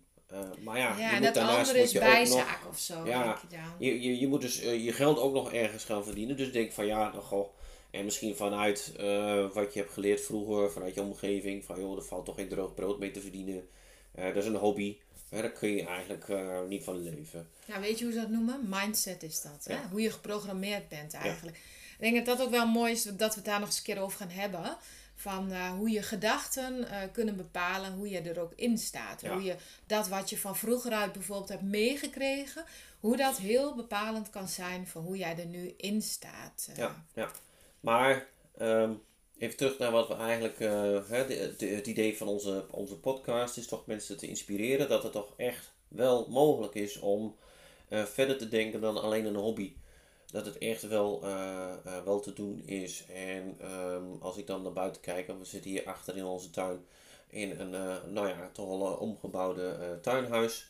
Maar 0.64 0.78
ja, 0.78 0.98
Ja, 0.98 1.10
je 1.10 1.16
moet 1.16 1.24
dat 1.24 1.34
daarnaast 1.34 1.58
andere 1.58 1.78
moet 1.78 1.88
is 1.88 1.92
je 1.92 2.00
ook 2.00 2.06
nog, 2.06 2.14
bijzaak 2.14 2.60
of 2.70 2.80
zo. 2.80 3.06
Ja, 3.06 3.24
denk 3.24 3.38
je 3.38 3.48
dan. 3.58 3.76
je, 3.80 4.02
je, 4.02 4.20
je 4.20 4.28
moet 4.28 4.42
dus 4.42 4.62
je 4.62 4.92
geld 4.94 5.20
ook 5.20 5.34
nog 5.34 5.54
ergens 5.54 5.84
gaan 5.86 6.04
verdienen. 6.04 6.38
Dus 6.38 6.52
denk 6.52 6.72
van 6.72 6.86
ja, 6.86 7.10
nou, 7.12 7.24
goh, 7.24 7.50
en 7.96 8.06
misschien 8.06 8.36
vanuit 8.36 8.94
eh, 8.98 9.52
wat 9.54 9.74
je 9.74 9.80
hebt 9.80 9.94
geleerd 9.94 10.22
vroeger, 10.22 10.72
vanuit 10.72 10.94
je 10.96 11.02
omgeving, 11.02 11.66
van 11.66 11.80
joh, 11.80 11.98
er 11.98 12.04
valt 12.04 12.26
toch 12.26 12.36
geen 12.36 12.50
droog 12.50 12.74
brood 12.74 13.00
mee 13.00 13.12
te 13.12 13.22
verdienen. 13.22 13.68
Eh, 14.12 14.26
dat 14.26 14.36
is 14.36 14.46
een 14.46 14.56
hobby. 14.56 14.98
Hè, 15.30 15.42
daar 15.42 15.52
kun 15.52 15.70
je 15.70 15.86
eigenlijk 15.86 16.28
niet 16.68 16.84
van 16.84 17.04
leven. 17.04 17.50
Ja, 17.66 17.80
weet 17.80 18.00
je 18.00 18.06
hoe 18.06 18.14
ze 18.14 18.20
dat 18.20 18.30
noemen? 18.30 18.60
Mindset 18.70 19.24
is 19.24 19.42
dat. 19.42 19.66
Hè? 19.66 19.78
Hoe 19.90 20.02
je 20.02 20.12
geprogrammeerd 20.12 20.90
bent 20.90 21.14
eigenlijk. 21.14 21.58
Ik 21.98 22.00
denk 22.00 22.26
dat 22.26 22.38
dat 22.38 22.46
ook 22.46 22.52
wel 22.52 22.68
mooi 22.68 22.92
is 22.92 23.04
dat 23.04 23.30
we 23.30 23.36
het 23.36 23.46
daar 23.46 23.60
nog 23.60 23.68
eens 23.68 23.78
een 23.78 23.84
keer 23.84 24.00
over 24.00 24.18
gaan 24.18 24.30
hebben. 24.30 24.78
Van 25.16 25.56
hoe 25.56 25.90
je 25.90 26.02
gedachten 26.02 26.88
kunnen 27.12 27.36
bepalen 27.36 27.94
hoe 27.94 28.10
je 28.10 28.22
er 28.22 28.40
ook 28.40 28.54
in 28.56 28.78
staat. 28.78 29.22
Ja. 29.22 29.34
Hoe 29.34 29.44
je 29.44 29.56
dat 29.86 30.08
wat 30.08 30.30
je 30.30 30.38
van 30.38 30.56
vroeger 30.56 30.92
uit 30.92 31.14
bijvoorbeeld 31.14 31.50
hebt 31.50 31.64
meegekregen, 31.64 32.66
hoe 33.00 33.18
dat 33.18 33.38
heel 33.38 33.76
bepalend 33.76 34.30
kan 34.30 34.48
zijn 34.48 34.88
voor 34.88 35.02
hoe 35.02 35.18
jij 35.18 35.38
er 35.38 35.46
nu 35.46 35.74
in 35.78 36.02
staat. 36.02 36.70
Ja, 36.76 37.06
ja. 37.14 37.32
Maar 37.86 38.28
ehm, 38.58 38.94
even 39.38 39.58
terug 39.58 39.78
naar 39.78 39.92
wat 39.92 40.08
we 40.08 40.14
eigenlijk, 40.14 40.60
eh, 40.60 41.00
hè, 41.10 41.28
de, 41.28 41.54
de- 41.58 41.66
het 41.68 41.88
idee 41.88 42.18
van 42.18 42.28
onze, 42.28 42.66
onze 42.72 43.00
podcast 43.00 43.58
is 43.58 43.68
toch 43.68 43.86
mensen 43.86 44.18
te 44.18 44.28
inspireren 44.28 44.90
dat 44.90 45.04
het 45.04 45.12
toch 45.12 45.34
echt 45.38 45.74
wel 45.88 46.28
mogelijk 46.30 46.74
is 46.76 47.00
om 47.00 47.36
eh, 47.90 48.04
verder 48.04 48.38
te 48.38 48.48
denken 48.48 48.82
dan 48.82 49.02
alleen 49.02 49.26
een 49.26 49.36
hobby. 49.36 49.74
Dat 50.32 50.46
het 50.46 50.58
echt 50.58 50.88
wel, 50.88 51.22
eh, 51.24 51.74
wel 52.06 52.20
te 52.20 52.34
doen 52.34 52.62
is. 52.66 53.06
En 53.14 53.56
ehm, 53.62 54.04
als 54.20 54.38
ik 54.38 54.48
dan 54.48 54.62
naar 54.62 54.74
buiten 54.74 55.02
kijk, 55.02 55.28
en 55.28 55.40
we 55.40 55.46
zitten 55.46 55.72
hier 55.72 55.86
achter 55.86 56.18
in 56.18 56.26
onze 56.26 56.50
tuin 56.50 56.86
in 57.30 57.60
een, 57.60 57.70
nou 58.14 58.28
ja, 58.28 58.50
toch 58.54 58.82
eh, 58.94 59.02
omgebouwde 59.02 60.00
tuinhuis. 60.02 60.68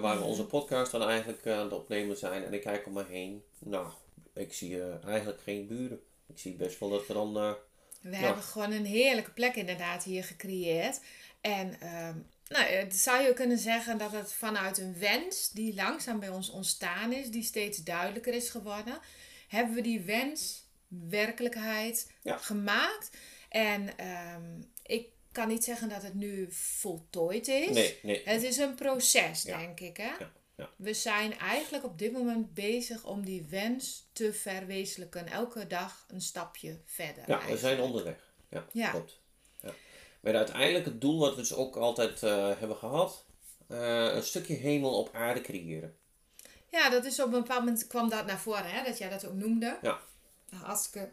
waar 0.00 0.18
we 0.18 0.24
onze 0.24 0.46
podcast 0.46 0.92
dan 0.92 1.02
eigenlijk 1.08 1.46
aan 1.46 1.64
het 1.64 1.72
opnemen 1.72 2.16
zijn. 2.16 2.44
En 2.44 2.52
ik 2.54 2.60
kijk 2.60 2.86
om 2.86 2.92
me 2.92 3.04
heen. 3.08 3.42
Nou, 3.58 3.86
ik 4.36 4.52
zie 4.52 4.82
eh, 4.82 5.04
eigenlijk 5.04 5.40
geen 5.42 5.66
buren. 5.66 6.00
Ik 6.26 6.38
zie 6.38 6.52
best 6.54 6.78
wel 6.78 6.88
dat 6.88 7.08
er 7.08 7.14
dan. 7.14 7.36
eh, 7.36 7.52
We 8.00 8.16
hebben 8.16 8.42
gewoon 8.42 8.72
een 8.72 8.84
heerlijke 8.86 9.30
plek 9.32 9.54
inderdaad 9.56 10.04
hier 10.04 10.24
gecreëerd. 10.24 11.00
En 11.40 11.80
ehm, 11.80 12.16
nou, 12.48 12.64
het 12.64 12.96
zou 12.96 13.22
je 13.22 13.32
kunnen 13.32 13.58
zeggen 13.58 13.98
dat 13.98 14.12
het 14.12 14.32
vanuit 14.32 14.78
een 14.78 14.98
wens 14.98 15.50
die 15.50 15.74
langzaam 15.74 16.20
bij 16.20 16.28
ons 16.28 16.50
ontstaan 16.50 17.12
is, 17.12 17.30
die 17.30 17.42
steeds 17.42 17.78
duidelijker 17.82 18.34
is 18.34 18.48
geworden, 18.50 18.98
hebben 19.48 19.74
we 19.74 19.80
die 19.80 20.00
wens 20.00 20.64
werkelijkheid 20.88 22.10
Ja. 22.22 22.36
gemaakt. 22.36 23.10
En 23.48 23.98
ehm, 23.98 24.60
ik 24.82 25.08
kan 25.32 25.48
niet 25.48 25.64
zeggen 25.64 25.88
dat 25.88 26.02
het 26.02 26.14
nu 26.14 26.46
voltooid 26.50 27.48
is. 27.48 27.70
nee, 27.70 27.98
nee. 28.02 28.22
Het 28.24 28.42
is 28.42 28.56
een 28.56 28.74
proces, 28.74 29.42
Ja. 29.42 29.58
denk 29.58 29.80
ik. 29.80 29.96
Hè? 29.96 30.04
Ja, 30.18 30.32
ja. 30.56 30.70
We 30.76 30.94
zijn 30.94 31.38
eigenlijk 31.38 31.84
op 31.84 31.98
dit 31.98 32.12
moment 32.12 32.54
bezig 32.54 33.04
om 33.04 33.24
die 33.24 33.46
wens 33.48 34.08
te 34.12 34.32
verwezenlijken. 34.32 35.26
Elke 35.26 35.66
dag 35.66 36.04
een 36.08 36.20
stapje 36.20 36.80
verder. 36.84 37.24
Ja, 37.26 37.46
we 37.46 37.58
zijn 37.58 37.80
onderweg. 37.80 38.32
Ja, 38.48 38.66
Ja. 38.72 38.90
klopt. 38.90 39.20
Ja. 39.62 39.74
Maar 40.20 40.34
uiteindelijk 40.34 40.84
het 40.84 41.00
doel 41.00 41.18
wat 41.18 41.34
we 41.34 41.40
dus 41.40 41.54
ook 41.54 41.76
altijd 41.76 42.22
eh, 42.22 42.58
hebben 42.58 42.76
gehad, 42.76 43.24
eh, 43.66 44.14
een 44.14 44.22
stukje 44.22 44.54
hemel 44.54 44.98
op 44.98 45.14
aarde 45.14 45.40
creëren. 45.40 45.96
Ja, 46.70 46.90
dat 46.90 47.04
is 47.04 47.20
op 47.20 47.26
een 47.26 47.40
bepaald 47.40 47.64
moment 47.64 47.86
kwam 47.86 48.08
dat 48.08 48.26
naar 48.26 48.38
voren, 48.38 48.70
hè, 48.70 48.84
dat 48.84 48.98
jij 48.98 49.08
dat 49.08 49.26
ook 49.26 49.34
noemde. 49.34 49.78
Ja. 49.82 50.00
Nou, 50.50 50.64
Hartstikke 50.64 51.12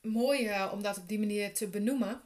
mooi 0.00 0.46
eh, 0.46 0.70
om 0.72 0.82
dat 0.82 0.96
op 0.96 1.08
die 1.08 1.18
manier 1.18 1.54
te 1.54 1.68
benoemen. 1.68 2.22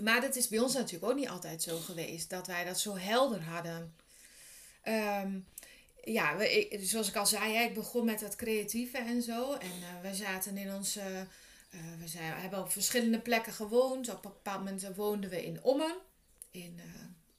Maar 0.00 0.20
dat 0.20 0.36
is 0.36 0.48
bij 0.48 0.58
ons 0.58 0.74
natuurlijk 0.74 1.10
ook 1.12 1.18
niet 1.18 1.28
altijd 1.28 1.62
zo 1.62 1.76
geweest, 1.78 2.30
dat 2.30 2.46
wij 2.46 2.64
dat 2.64 2.78
zo 2.80 2.96
helder 2.96 3.42
hadden. 3.42 3.94
Ehm, 4.88 5.38
ja, 6.04 6.36
we, 6.36 6.68
ik- 6.68 6.80
zoals 6.88 7.08
ik 7.08 7.16
al 7.16 7.26
zei, 7.26 7.56
ik 7.64 7.74
begon 7.74 8.04
met 8.04 8.20
dat 8.20 8.36
creatieve 8.36 8.98
en 8.98 9.22
zo. 9.22 9.52
En 9.52 9.68
eh, 9.70 10.10
we 10.10 10.14
zaten 10.14 10.56
in 10.56 10.74
onze. 10.74 11.00
eh, 11.70 11.80
we 12.00 12.08
zijn, 12.08 12.32
hebben 12.32 12.58
op 12.60 12.70
verschillende 12.72 13.20
plekken 13.20 13.52
gewoond. 13.52 14.08
Op 14.08 14.24
een 14.24 14.30
bepaald 14.32 14.58
moment 14.58 14.94
woonden 14.96 15.30
we 15.30 15.44
in 15.44 15.62
Ommen. 15.62 15.96
In 16.50 16.74
uh, 16.78 16.84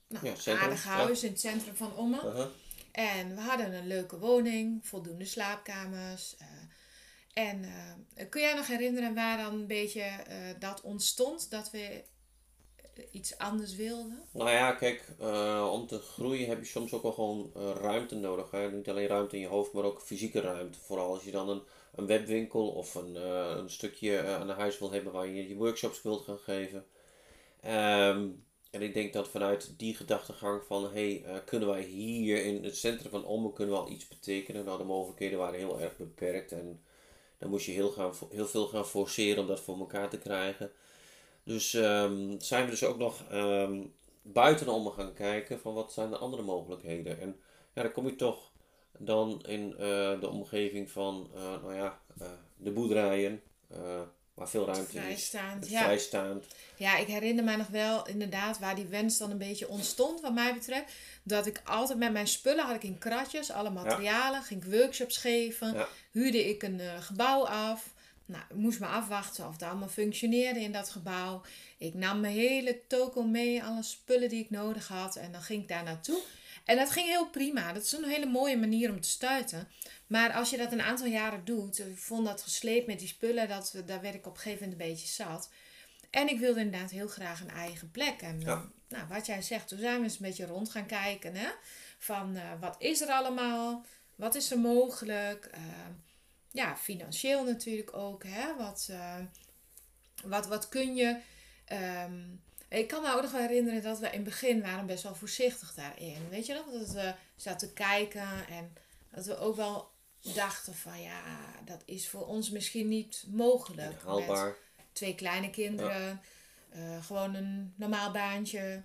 nou, 0.07 0.25
Ja, 0.25 0.51
een 0.51 0.57
aardig 0.59 0.83
huis 0.83 1.23
in 1.23 1.29
het 1.31 1.39
centrum 1.39 1.75
van 1.75 1.95
Ommen. 1.95 2.25
Uh-huh. 2.25 2.47
En 2.91 3.35
we 3.35 3.41
hadden 3.41 3.73
een 3.73 3.87
leuke 3.87 4.19
woning, 4.19 4.87
voldoende 4.87 5.25
slaapkamers. 5.25 6.35
eh, 6.37 6.47
en 7.33 7.63
eh, 8.15 8.29
kun 8.29 8.41
jij 8.41 8.53
nog 8.53 8.67
herinneren 8.67 9.13
waar 9.13 9.37
dan 9.37 9.53
een 9.53 9.67
beetje 9.67 10.01
eh, 10.01 10.37
dat 10.59 10.81
ontstond? 10.81 11.49
Dat 11.49 11.71
we 11.71 11.79
eh, 11.83 11.97
iets 13.11 13.37
anders 13.37 13.75
wilden? 13.75 14.23
Nou 14.31 14.49
ja, 14.49 14.71
kijk, 14.71 15.03
eh, 15.19 15.69
om 15.73 15.87
te 15.87 15.99
groeien 15.99 16.47
heb 16.47 16.59
je 16.59 16.65
soms 16.65 16.93
ook 16.93 17.03
wel 17.03 17.11
gewoon 17.11 17.51
eh, 17.55 17.71
ruimte 17.81 18.15
nodig. 18.15 18.51
Hè? 18.51 18.71
Niet 18.71 18.89
alleen 18.89 19.07
ruimte 19.07 19.35
in 19.35 19.41
je 19.41 19.47
hoofd, 19.47 19.73
maar 19.73 19.83
ook 19.83 20.01
fysieke 20.01 20.41
ruimte. 20.41 20.79
Vooral 20.79 21.13
als 21.13 21.23
je 21.23 21.31
dan 21.31 21.49
een, 21.49 21.61
een 21.95 22.05
webwinkel 22.05 22.67
of 22.67 22.95
een, 22.95 23.15
eh, 23.15 23.53
een 23.55 23.69
stukje 23.69 24.17
eh, 24.17 24.35
aan 24.35 24.49
huis 24.49 24.79
wil 24.79 24.91
hebben 24.91 25.13
waar 25.13 25.27
je 25.27 25.47
je 25.47 25.55
workshops 25.55 26.01
wilt 26.01 26.23
gaan 26.23 26.39
geven. 26.39 26.85
Ehm, 27.61 28.27
en 28.71 28.81
ik 28.81 28.93
denk 28.93 29.13
dat 29.13 29.29
vanuit 29.29 29.73
die 29.77 29.95
gedachtegang 29.95 30.63
van, 30.63 30.91
hey, 30.93 31.23
eh, 31.25 31.35
kunnen 31.45 31.69
wij 31.69 31.81
hier 31.81 32.43
in 32.45 32.63
het 32.63 32.77
centrum 32.77 33.11
van 33.11 33.25
Ommen 33.25 33.53
kunnen 33.53 33.75
we 33.75 33.81
al 33.81 33.89
iets 33.89 34.07
betekenen? 34.07 34.65
Nou, 34.65 34.77
de 34.77 34.83
mogelijkheden 34.83 35.39
waren 35.39 35.59
heel 35.59 35.81
erg 35.81 35.97
beperkt 35.97 36.51
en 36.51 36.83
dan 37.37 37.49
moest 37.49 37.65
je 37.65 37.71
heel, 37.71 37.89
gaan, 37.89 38.13
heel 38.29 38.47
veel 38.47 38.67
gaan 38.67 38.87
forceren 38.87 39.41
om 39.41 39.47
dat 39.47 39.59
voor 39.59 39.79
elkaar 39.79 40.09
te 40.09 40.17
krijgen. 40.17 40.71
Dus 41.49 41.73
ehm, 41.73 42.39
zijn 42.39 42.63
we 42.65 42.69
dus 42.69 42.83
ook 42.83 42.97
nog 42.97 43.23
ehm, 43.29 43.81
buitenom 44.21 44.91
gaan 44.91 45.13
kijken 45.13 45.59
van 45.59 45.73
wat 45.73 45.93
zijn 45.93 46.09
de 46.09 46.17
andere 46.17 46.43
mogelijkheden. 46.43 47.21
En 47.21 47.39
ja, 47.73 47.81
dan 47.81 47.91
kom 47.91 48.05
je 48.05 48.15
toch 48.15 48.51
dan 48.97 49.43
in 49.47 49.71
eh, 49.71 50.19
de 50.19 50.29
omgeving 50.29 50.91
van, 50.91 51.31
eh, 51.35 51.41
nou 51.41 51.75
ja, 51.75 51.99
eh, 52.19 52.27
de 52.57 52.71
boerderijen, 52.71 53.41
waar 54.33 54.49
veel 54.49 54.65
ruimte 54.65 54.97
is. 54.97 55.03
Vrijstaand, 55.03 55.63
Het 55.63 55.69
ja. 55.69 55.83
vrijstaand. 55.83 56.45
Ja, 56.77 56.97
ik 56.97 57.07
herinner 57.07 57.43
mij 57.43 57.55
nog 57.55 57.67
wel 57.67 58.07
inderdaad 58.07 58.59
waar 58.59 58.75
die 58.75 58.85
wens 58.85 59.17
dan 59.17 59.31
een 59.31 59.37
beetje 59.37 59.67
ontstond, 59.67 60.21
wat 60.21 60.33
mij 60.33 60.53
betreft. 60.53 60.93
Dat 61.23 61.45
ik 61.45 61.61
altijd 61.65 61.99
met 61.99 62.11
mijn 62.11 62.27
spullen 62.27 62.65
had 62.65 62.75
ik 62.75 62.83
in 62.83 62.97
kratjes, 62.97 63.51
alle 63.51 63.69
materialen, 63.69 64.43
ging 64.43 64.65
ik 64.65 64.71
workshops 64.71 65.17
geven, 65.17 65.73
Ja. 65.73 65.87
huurde 66.11 66.49
ik 66.49 66.63
een 66.63 66.81
gebouw 67.01 67.45
af. 67.45 67.93
Nou, 68.29 68.43
ik 68.49 68.55
moest 68.55 68.79
maar 68.79 68.89
afwachten 68.89 69.47
of 69.47 69.51
het 69.53 69.63
allemaal 69.63 69.87
functioneerde 69.87 70.59
in 70.59 70.71
dat 70.71 70.89
gebouw. 70.89 71.41
Ik 71.77 71.93
nam 71.93 72.19
mijn 72.19 72.33
hele 72.33 72.81
toko 72.87 73.23
mee, 73.23 73.63
alle 73.63 73.83
spullen 73.83 74.29
die 74.29 74.43
ik 74.43 74.49
nodig 74.49 74.87
had. 74.87 75.15
En 75.15 75.31
dan 75.31 75.41
ging 75.41 75.61
ik 75.61 75.67
daar 75.67 75.83
naartoe. 75.83 76.21
En 76.65 76.77
dat 76.77 76.91
ging 76.91 77.07
heel 77.07 77.29
prima. 77.29 77.73
Dat 77.73 77.83
is 77.83 77.91
een 77.91 78.03
hele 78.09 78.25
mooie 78.25 78.57
manier 78.57 78.89
om 78.91 79.01
te 79.01 79.09
stuiten. 79.09 79.67
Maar 80.07 80.33
als 80.33 80.49
je 80.49 80.57
dat 80.57 80.71
een 80.71 80.81
aantal 80.81 81.05
jaren 81.07 81.45
doet, 81.45 81.79
ik 81.79 81.97
vond 81.97 82.25
dat 82.25 82.41
gesleept 82.41 82.87
met 82.87 82.99
die 82.99 83.07
spullen, 83.07 83.47
dat, 83.47 83.73
daar 83.85 84.01
werd 84.01 84.15
ik 84.15 84.27
op 84.27 84.35
een 84.35 84.41
gegeven 84.41 84.63
moment 84.69 84.81
een 84.81 84.87
beetje 84.89 85.07
zat. 85.07 85.49
En 86.09 86.29
ik 86.29 86.39
wilde 86.39 86.59
inderdaad 86.59 86.91
heel 86.91 87.07
graag 87.07 87.41
een 87.41 87.49
eigen 87.49 87.91
plek. 87.91 88.21
En 88.21 88.39
Ja. 88.41 88.47
eh, 88.53 88.61
nou, 88.97 89.07
wat 89.07 89.25
jij 89.25 89.41
zegt, 89.41 89.67
toen 89.67 89.79
zijn 89.79 89.97
we 89.97 90.03
eens 90.03 90.13
een 90.13 90.25
beetje 90.25 90.45
rond 90.45 90.69
gaan 90.71 90.85
kijken. 90.85 91.35
Hè? 91.35 91.49
Van 91.97 92.35
eh, 92.35 92.43
wat 92.59 92.75
is 92.79 93.01
er 93.01 93.09
allemaal? 93.09 93.85
Wat 94.15 94.35
is 94.35 94.51
er 94.51 94.59
mogelijk? 94.59 95.45
Eh, 95.45 95.61
ja, 96.51 96.77
financieel 96.77 97.43
natuurlijk 97.43 97.93
ook. 97.93 98.23
Hè? 98.23 98.55
Wat, 98.55 98.87
eh, 98.91 99.19
wat, 100.23 100.47
wat 100.47 100.69
kun 100.69 100.95
je? 100.95 101.19
Ehm, 101.65 102.21
ik 102.69 102.87
kan 102.87 103.01
me 103.01 103.13
ook 103.13 103.21
nog 103.21 103.31
wel 103.31 103.41
herinneren 103.41 103.81
dat 103.81 103.99
we 103.99 104.05
in 104.05 104.13
het 104.13 104.23
begin 104.23 104.61
waren 104.61 104.85
best 104.85 105.03
wel 105.03 105.15
voorzichtig 105.15 105.73
daarin. 105.73 106.29
Weet 106.29 106.45
je 106.45 106.53
nog? 106.53 106.79
Dat 106.79 106.91
we 106.91 107.13
zaten 107.35 107.67
te 107.67 107.73
kijken 107.73 108.47
en 108.47 108.73
dat 109.11 109.25
we 109.25 109.37
ook 109.37 109.55
wel 109.55 109.91
dachten 110.19 110.75
van 110.75 111.01
ja, 111.01 111.21
dat 111.65 111.81
is 111.85 112.09
voor 112.09 112.25
ons 112.25 112.49
misschien 112.49 112.87
niet 112.87 113.25
mogelijk. 113.27 113.91
Met 113.91 114.01
Haalbaar. 114.01 114.55
twee 114.93 115.15
kleine 115.15 115.49
kinderen, 115.49 116.21
eh, 116.69 117.05
gewoon 117.05 117.35
een 117.35 117.73
normaal 117.75 118.11
baantje. 118.11 118.83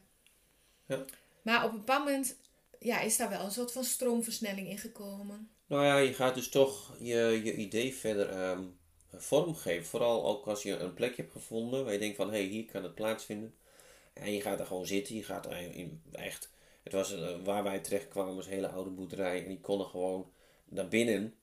Ja. 0.87 1.05
Maar 1.43 1.65
op 1.65 1.73
een 1.73 1.79
bepaald 1.79 2.05
moment 2.05 2.37
ja, 2.79 3.01
is 3.01 3.17
daar 3.17 3.29
wel 3.29 3.45
een 3.45 3.51
soort 3.51 3.73
van 3.73 3.85
stroomversnelling 3.85 4.69
in 4.69 4.79
gekomen. 4.79 5.54
Nou 5.67 5.85
ja, 5.85 5.99
je 5.99 6.15
gaat 6.15 6.35
dus 6.35 6.49
toch 6.49 6.97
je, 6.99 7.41
je 7.45 7.55
idee 7.55 7.95
verder 7.95 8.29
ehm, 8.29 8.65
vormgeven. 9.13 9.85
Vooral 9.85 10.27
ook 10.27 10.47
als 10.47 10.63
je 10.63 10.77
een 10.77 10.95
plekje 10.95 11.23
hebt 11.23 11.35
gevonden 11.35 11.85
waar 11.85 11.93
je 11.93 11.99
denkt 11.99 12.17
van 12.17 12.31
hé, 12.31 12.37
hey, 12.37 12.47
hier 12.47 12.65
kan 12.65 12.83
het 12.83 12.95
plaatsvinden. 12.95 13.55
En 14.13 14.33
je 14.33 14.41
gaat 14.41 14.61
er 14.61 14.67
gewoon 14.67 14.87
zitten, 14.87 15.15
je 15.15 15.23
gaat 15.23 15.47
in, 15.73 16.03
echt 16.13 16.51
Het 16.83 16.93
was 16.93 17.13
uh, 17.13 17.31
waar 17.45 17.63
wij 17.63 17.79
terecht 17.79 18.09
kwamen, 18.09 18.35
was 18.37 18.47
een 18.47 18.53
hele 18.53 18.69
oude 18.69 18.91
boerderij. 18.91 19.43
En 19.43 19.49
die 19.49 19.61
konden 19.61 19.87
gewoon 19.87 20.33
naar 20.65 20.89
binnen. 20.89 21.35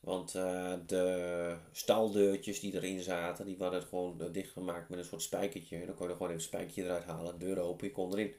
Want 0.00 0.34
uh, 0.34 0.74
de 0.86 1.56
staldeurtjes 1.72 2.60
die 2.60 2.74
erin 2.74 3.00
zaten, 3.00 3.46
die 3.46 3.56
waren 3.58 3.82
gewoon 3.82 4.28
dichtgemaakt 4.32 4.88
met 4.88 4.98
een 4.98 5.04
soort 5.04 5.22
spijkertje. 5.22 5.76
En 5.76 5.86
dan 5.86 5.94
kon 5.94 6.06
je 6.06 6.12
gewoon 6.12 6.28
even 6.28 6.40
een 6.40 6.46
spijkertje 6.46 6.84
eruit 6.84 7.04
halen, 7.04 7.38
deur 7.38 7.58
open, 7.58 7.86
je 7.86 7.92
kon 7.92 8.12
erin. 8.12 8.34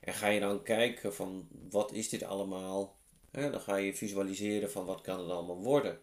En 0.00 0.14
ga 0.14 0.28
je 0.28 0.40
dan 0.40 0.62
kijken 0.62 1.14
van 1.14 1.48
wat 1.70 1.92
is 1.92 2.08
dit 2.08 2.22
allemaal? 2.22 2.96
Dan 3.34 3.60
ga 3.60 3.76
je 3.76 3.94
visualiseren 3.94 4.70
van 4.70 4.84
wat 4.84 5.00
kan 5.00 5.18
het 5.18 5.30
allemaal 5.30 5.62
worden. 5.62 6.00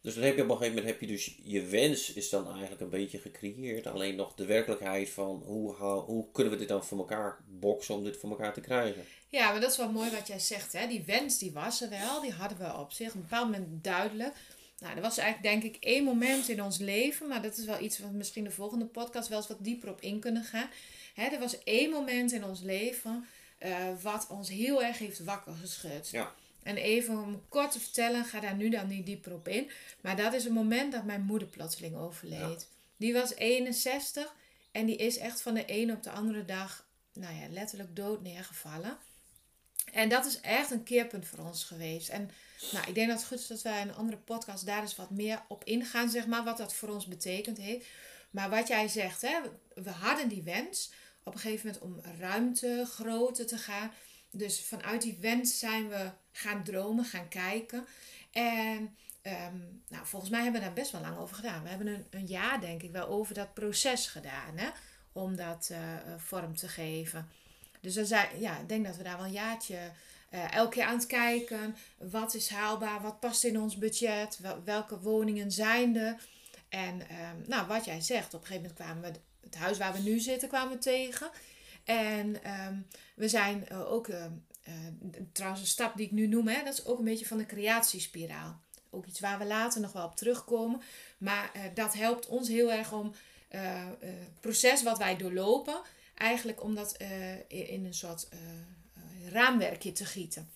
Dus 0.00 0.14
dan 0.14 0.24
heb 0.24 0.36
je 0.36 0.42
op 0.42 0.48
een 0.48 0.56
gegeven 0.56 0.74
moment 0.76 0.92
heb 0.92 1.00
je 1.00 1.14
dus 1.14 1.38
je 1.42 1.62
wens 1.62 2.12
is 2.12 2.28
dan 2.28 2.50
eigenlijk 2.50 2.80
een 2.80 2.88
beetje 2.88 3.18
gecreëerd. 3.18 3.86
Alleen 3.86 4.16
nog 4.16 4.34
de 4.34 4.44
werkelijkheid 4.44 5.10
van 5.10 5.42
hoe, 5.46 5.74
hoe 6.06 6.26
kunnen 6.32 6.52
we 6.52 6.58
dit 6.58 6.68
dan 6.68 6.84
voor 6.84 6.98
elkaar 6.98 7.38
boksen 7.46 7.94
om 7.94 8.04
dit 8.04 8.16
voor 8.16 8.30
elkaar 8.30 8.52
te 8.52 8.60
krijgen. 8.60 9.04
Ja, 9.28 9.50
maar 9.50 9.60
dat 9.60 9.70
is 9.70 9.76
wel 9.76 9.92
mooi 9.92 10.10
wat 10.10 10.26
jij 10.26 10.38
zegt. 10.38 10.72
Hè? 10.72 10.86
Die 10.86 11.02
wens 11.06 11.38
die 11.38 11.52
was 11.52 11.82
er 11.82 11.88
wel, 11.88 12.20
die 12.20 12.32
hadden 12.32 12.58
we 12.58 12.78
op 12.78 12.92
zich 12.92 13.08
op 13.08 13.14
een 13.14 13.20
bepaald 13.20 13.50
moment 13.50 13.84
duidelijk. 13.84 14.34
Nou, 14.78 14.96
er 14.96 15.02
was 15.02 15.18
eigenlijk 15.18 15.62
denk 15.62 15.74
ik 15.74 15.84
één 15.84 16.04
moment 16.04 16.48
in 16.48 16.62
ons 16.62 16.78
leven, 16.78 17.28
maar 17.28 17.42
dat 17.42 17.56
is 17.56 17.64
wel 17.64 17.80
iets 17.80 17.98
wat 17.98 18.12
misschien 18.12 18.44
de 18.44 18.50
volgende 18.50 18.84
podcast 18.84 19.28
wel 19.28 19.38
eens 19.38 19.48
wat 19.48 19.64
dieper 19.64 19.88
op 19.88 20.00
in 20.00 20.20
kunnen 20.20 20.44
gaan. 20.44 20.70
Hè, 21.14 21.24
er 21.24 21.38
was 21.38 21.62
één 21.64 21.90
moment 21.90 22.32
in 22.32 22.44
ons 22.44 22.60
leven 22.60 23.26
uh, 23.58 23.88
wat 24.02 24.26
ons 24.26 24.48
heel 24.48 24.82
erg 24.82 24.98
heeft 24.98 25.24
wakker 25.24 25.54
geschud. 25.54 26.08
Ja. 26.10 26.34
En 26.62 26.76
even 26.76 27.22
om 27.22 27.42
kort 27.48 27.72
te 27.72 27.80
vertellen, 27.80 28.24
ga 28.24 28.40
daar 28.40 28.54
nu 28.54 28.68
dan 28.68 28.86
niet 28.86 29.06
dieper 29.06 29.32
op 29.32 29.48
in. 29.48 29.70
Maar 30.00 30.16
dat 30.16 30.32
is 30.32 30.44
het 30.44 30.52
moment 30.52 30.92
dat 30.92 31.04
mijn 31.04 31.22
moeder 31.22 31.48
plotseling 31.48 31.96
overleed. 31.96 32.68
Die 32.96 33.12
was 33.12 33.34
61 33.34 34.34
en 34.70 34.86
die 34.86 34.96
is 34.96 35.18
echt 35.18 35.42
van 35.42 35.54
de 35.54 35.64
ene 35.64 35.92
op 35.92 36.02
de 36.02 36.10
andere 36.10 36.44
dag, 36.44 36.86
nou 37.12 37.34
ja, 37.34 37.48
letterlijk 37.48 37.96
dood 37.96 38.22
neergevallen. 38.22 38.98
En 39.92 40.08
dat 40.08 40.26
is 40.26 40.40
echt 40.40 40.70
een 40.70 40.82
keerpunt 40.82 41.26
voor 41.26 41.38
ons 41.38 41.64
geweest. 41.64 42.08
En 42.08 42.30
nou, 42.72 42.88
ik 42.88 42.94
denk 42.94 43.08
dat 43.08 43.18
het 43.18 43.26
goed 43.26 43.38
is 43.38 43.46
dat 43.46 43.62
wij 43.62 43.80
in 43.80 43.88
een 43.88 43.94
andere 43.94 44.18
podcast 44.18 44.66
daar 44.66 44.82
eens 44.82 44.96
wat 44.96 45.10
meer 45.10 45.42
op 45.48 45.64
ingaan, 45.64 46.10
zeg 46.10 46.26
maar, 46.26 46.44
wat 46.44 46.56
dat 46.56 46.74
voor 46.74 46.88
ons 46.88 47.06
betekend 47.06 47.58
heeft. 47.58 47.86
Maar 48.30 48.50
wat 48.50 48.68
jij 48.68 48.88
zegt, 48.88 49.22
hè, 49.22 49.40
we 49.74 49.90
hadden 49.90 50.28
die 50.28 50.42
wens 50.42 50.90
op 51.28 51.34
een 51.34 51.40
gegeven 51.40 51.66
moment 51.66 51.84
om 51.84 52.12
ruimte, 52.18 52.86
grootte 52.90 53.44
te 53.44 53.58
gaan. 53.58 53.90
Dus 54.30 54.64
vanuit 54.64 55.02
die 55.02 55.18
wens 55.20 55.58
zijn 55.58 55.88
we 55.88 56.10
gaan 56.32 56.64
dromen, 56.64 57.04
gaan 57.04 57.28
kijken. 57.28 57.86
En 58.30 58.96
ehm, 59.22 59.56
nou, 59.88 60.06
volgens 60.06 60.30
mij 60.30 60.42
hebben 60.42 60.60
we 60.60 60.66
daar 60.66 60.76
best 60.76 60.90
wel 60.90 61.00
lang 61.00 61.18
over 61.18 61.36
gedaan. 61.36 61.62
We 61.62 61.68
hebben 61.68 61.86
een, 61.86 62.06
een 62.10 62.26
jaar, 62.26 62.60
denk 62.60 62.82
ik, 62.82 62.90
wel 62.90 63.06
over 63.06 63.34
dat 63.34 63.54
proces 63.54 64.06
gedaan. 64.06 64.56
Hè? 64.56 64.68
Om 65.12 65.36
dat 65.36 65.68
uh, 65.72 65.78
vorm 66.16 66.56
te 66.56 66.68
geven. 66.68 67.28
Dus 67.80 67.94
dan 67.94 68.06
zei, 68.06 68.28
ja, 68.38 68.58
ik 68.58 68.68
denk 68.68 68.86
dat 68.86 68.96
we 68.96 69.02
daar 69.02 69.16
wel 69.16 69.26
een 69.26 69.32
jaartje 69.32 69.90
uh, 70.34 70.52
elke 70.52 70.74
keer 70.74 70.84
aan 70.84 70.98
het 70.98 71.06
kijken. 71.06 71.76
Wat 71.98 72.34
is 72.34 72.48
haalbaar? 72.48 73.00
Wat 73.02 73.20
past 73.20 73.44
in 73.44 73.60
ons 73.60 73.76
budget? 73.76 74.40
welke 74.64 75.00
woningen 75.00 75.52
zijn 75.52 75.96
er? 75.96 76.16
En 76.68 77.00
um, 77.00 77.44
nou, 77.46 77.66
wat 77.66 77.84
jij 77.84 78.00
zegt, 78.00 78.34
op 78.34 78.40
een 78.40 78.46
gegeven 78.46 78.68
moment 78.68 78.80
kwamen 78.80 79.12
we 79.12 79.20
het 79.50 79.60
huis 79.60 79.78
waar 79.78 79.92
we 79.92 79.98
nu 79.98 80.18
zitten 80.18 80.48
kwamen 80.48 80.72
we 80.72 80.78
tegen. 80.78 81.30
En 81.84 82.50
um, 82.66 82.86
we 83.14 83.28
zijn 83.28 83.66
uh, 83.72 83.92
ook, 83.92 84.08
uh, 84.08 84.24
uh, 84.68 84.74
trouwens 85.32 85.62
een 85.62 85.68
stap 85.68 85.96
die 85.96 86.06
ik 86.06 86.12
nu 86.12 86.26
noem, 86.26 86.48
hè, 86.48 86.64
dat 86.64 86.72
is 86.72 86.86
ook 86.86 86.98
een 86.98 87.04
beetje 87.04 87.26
van 87.26 87.38
de 87.38 87.46
creatiespiraal. 87.46 88.60
Ook 88.90 89.06
iets 89.06 89.20
waar 89.20 89.38
we 89.38 89.44
later 89.44 89.80
nog 89.80 89.92
wel 89.92 90.04
op 90.04 90.16
terugkomen. 90.16 90.80
Maar 91.18 91.50
dat 91.74 91.94
helpt 91.94 92.26
ons 92.26 92.48
heel 92.48 92.72
erg 92.72 92.92
om 92.92 93.14
het 93.48 94.40
proces 94.40 94.82
wat 94.82 94.98
wij 94.98 95.16
doorlopen, 95.16 95.80
eigenlijk 96.14 96.62
om 96.62 96.74
dat 96.74 96.96
in 97.48 97.84
een 97.84 97.94
soort 97.94 98.28
raamwerkje 99.28 99.92
te 99.92 100.04
gieten. 100.04 100.50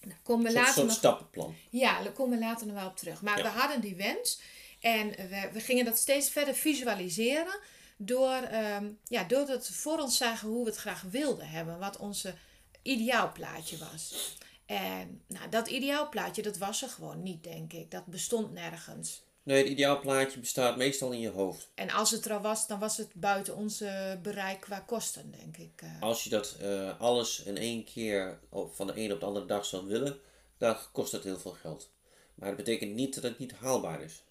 Nou, 0.00 0.18
komen 0.22 0.46
we 0.46 0.52
later 0.52 0.72
soort 0.72 0.86
nog, 0.86 0.96
stappenplan. 0.96 1.54
Ja, 1.70 2.02
daar 2.02 2.12
komen 2.12 2.38
we 2.38 2.44
later 2.44 2.66
nog 2.66 2.76
wel 2.76 2.86
op 2.86 2.96
terug. 2.96 3.22
Maar 3.22 3.42
we 3.42 3.48
hadden 3.48 3.80
die 3.80 3.94
wens 3.94 4.40
en 4.80 5.08
we, 5.08 5.48
we 5.52 5.60
gingen 5.60 5.84
dat 5.84 5.98
steeds 5.98 6.30
verder 6.30 6.54
visualiseren 6.54 7.58
door, 8.04 8.48
um, 8.52 8.98
ja, 9.04 9.24
doordat 9.24 9.68
we 9.68 9.74
voor 9.74 9.98
ons 9.98 10.16
zagen 10.16 10.48
hoe 10.48 10.64
we 10.64 10.70
het 10.70 10.78
graag 10.78 11.02
wilden 11.02 11.48
hebben. 11.48 11.78
Wat 11.78 11.96
onze 11.96 12.34
ideaalplaatje 12.82 13.78
was. 13.78 14.34
En 14.66 15.22
nou, 15.26 15.48
dat 15.48 15.68
ideaalplaatje, 15.68 16.42
dat 16.42 16.58
was 16.58 16.82
er 16.82 16.88
gewoon 16.88 17.22
niet, 17.22 17.44
denk 17.44 17.72
ik. 17.72 17.90
Dat 17.90 18.06
bestond 18.06 18.52
nergens. 18.52 19.22
Nee, 19.42 19.58
het 19.58 19.68
ideaalplaatje 19.72 20.40
bestaat 20.40 20.76
meestal 20.76 21.12
in 21.12 21.20
je 21.20 21.30
hoofd. 21.30 21.68
En 21.74 21.90
als 21.90 22.10
het 22.10 22.24
er 22.24 22.32
al 22.32 22.40
was, 22.40 22.66
dan 22.66 22.78
was 22.78 22.96
het 22.96 23.14
buiten 23.14 23.56
onze 23.56 24.18
bereik 24.22 24.60
qua 24.60 24.80
kosten, 24.80 25.30
denk 25.30 25.56
ik. 25.56 25.82
Eh. 25.82 26.02
Als 26.02 26.24
je 26.24 26.30
dat 26.30 26.56
uh, 26.62 27.00
alles 27.00 27.42
in 27.42 27.56
één 27.56 27.84
keer 27.84 28.38
op, 28.48 28.74
van 28.74 28.86
de 28.86 28.92
een 28.96 29.12
op 29.12 29.20
de 29.20 29.26
andere 29.26 29.46
dag 29.46 29.64
zou 29.64 29.86
willen, 29.86 30.20
dan 30.58 30.76
kost 30.92 31.12
het 31.12 31.24
heel 31.24 31.38
veel 31.38 31.56
geld. 31.60 31.90
Maar 32.34 32.48
dat 32.48 32.56
betekent 32.56 32.94
niet 32.94 33.14
dat 33.14 33.22
het 33.22 33.38
niet 33.38 33.52
haalbaar 33.52 34.02
is. 34.02 34.22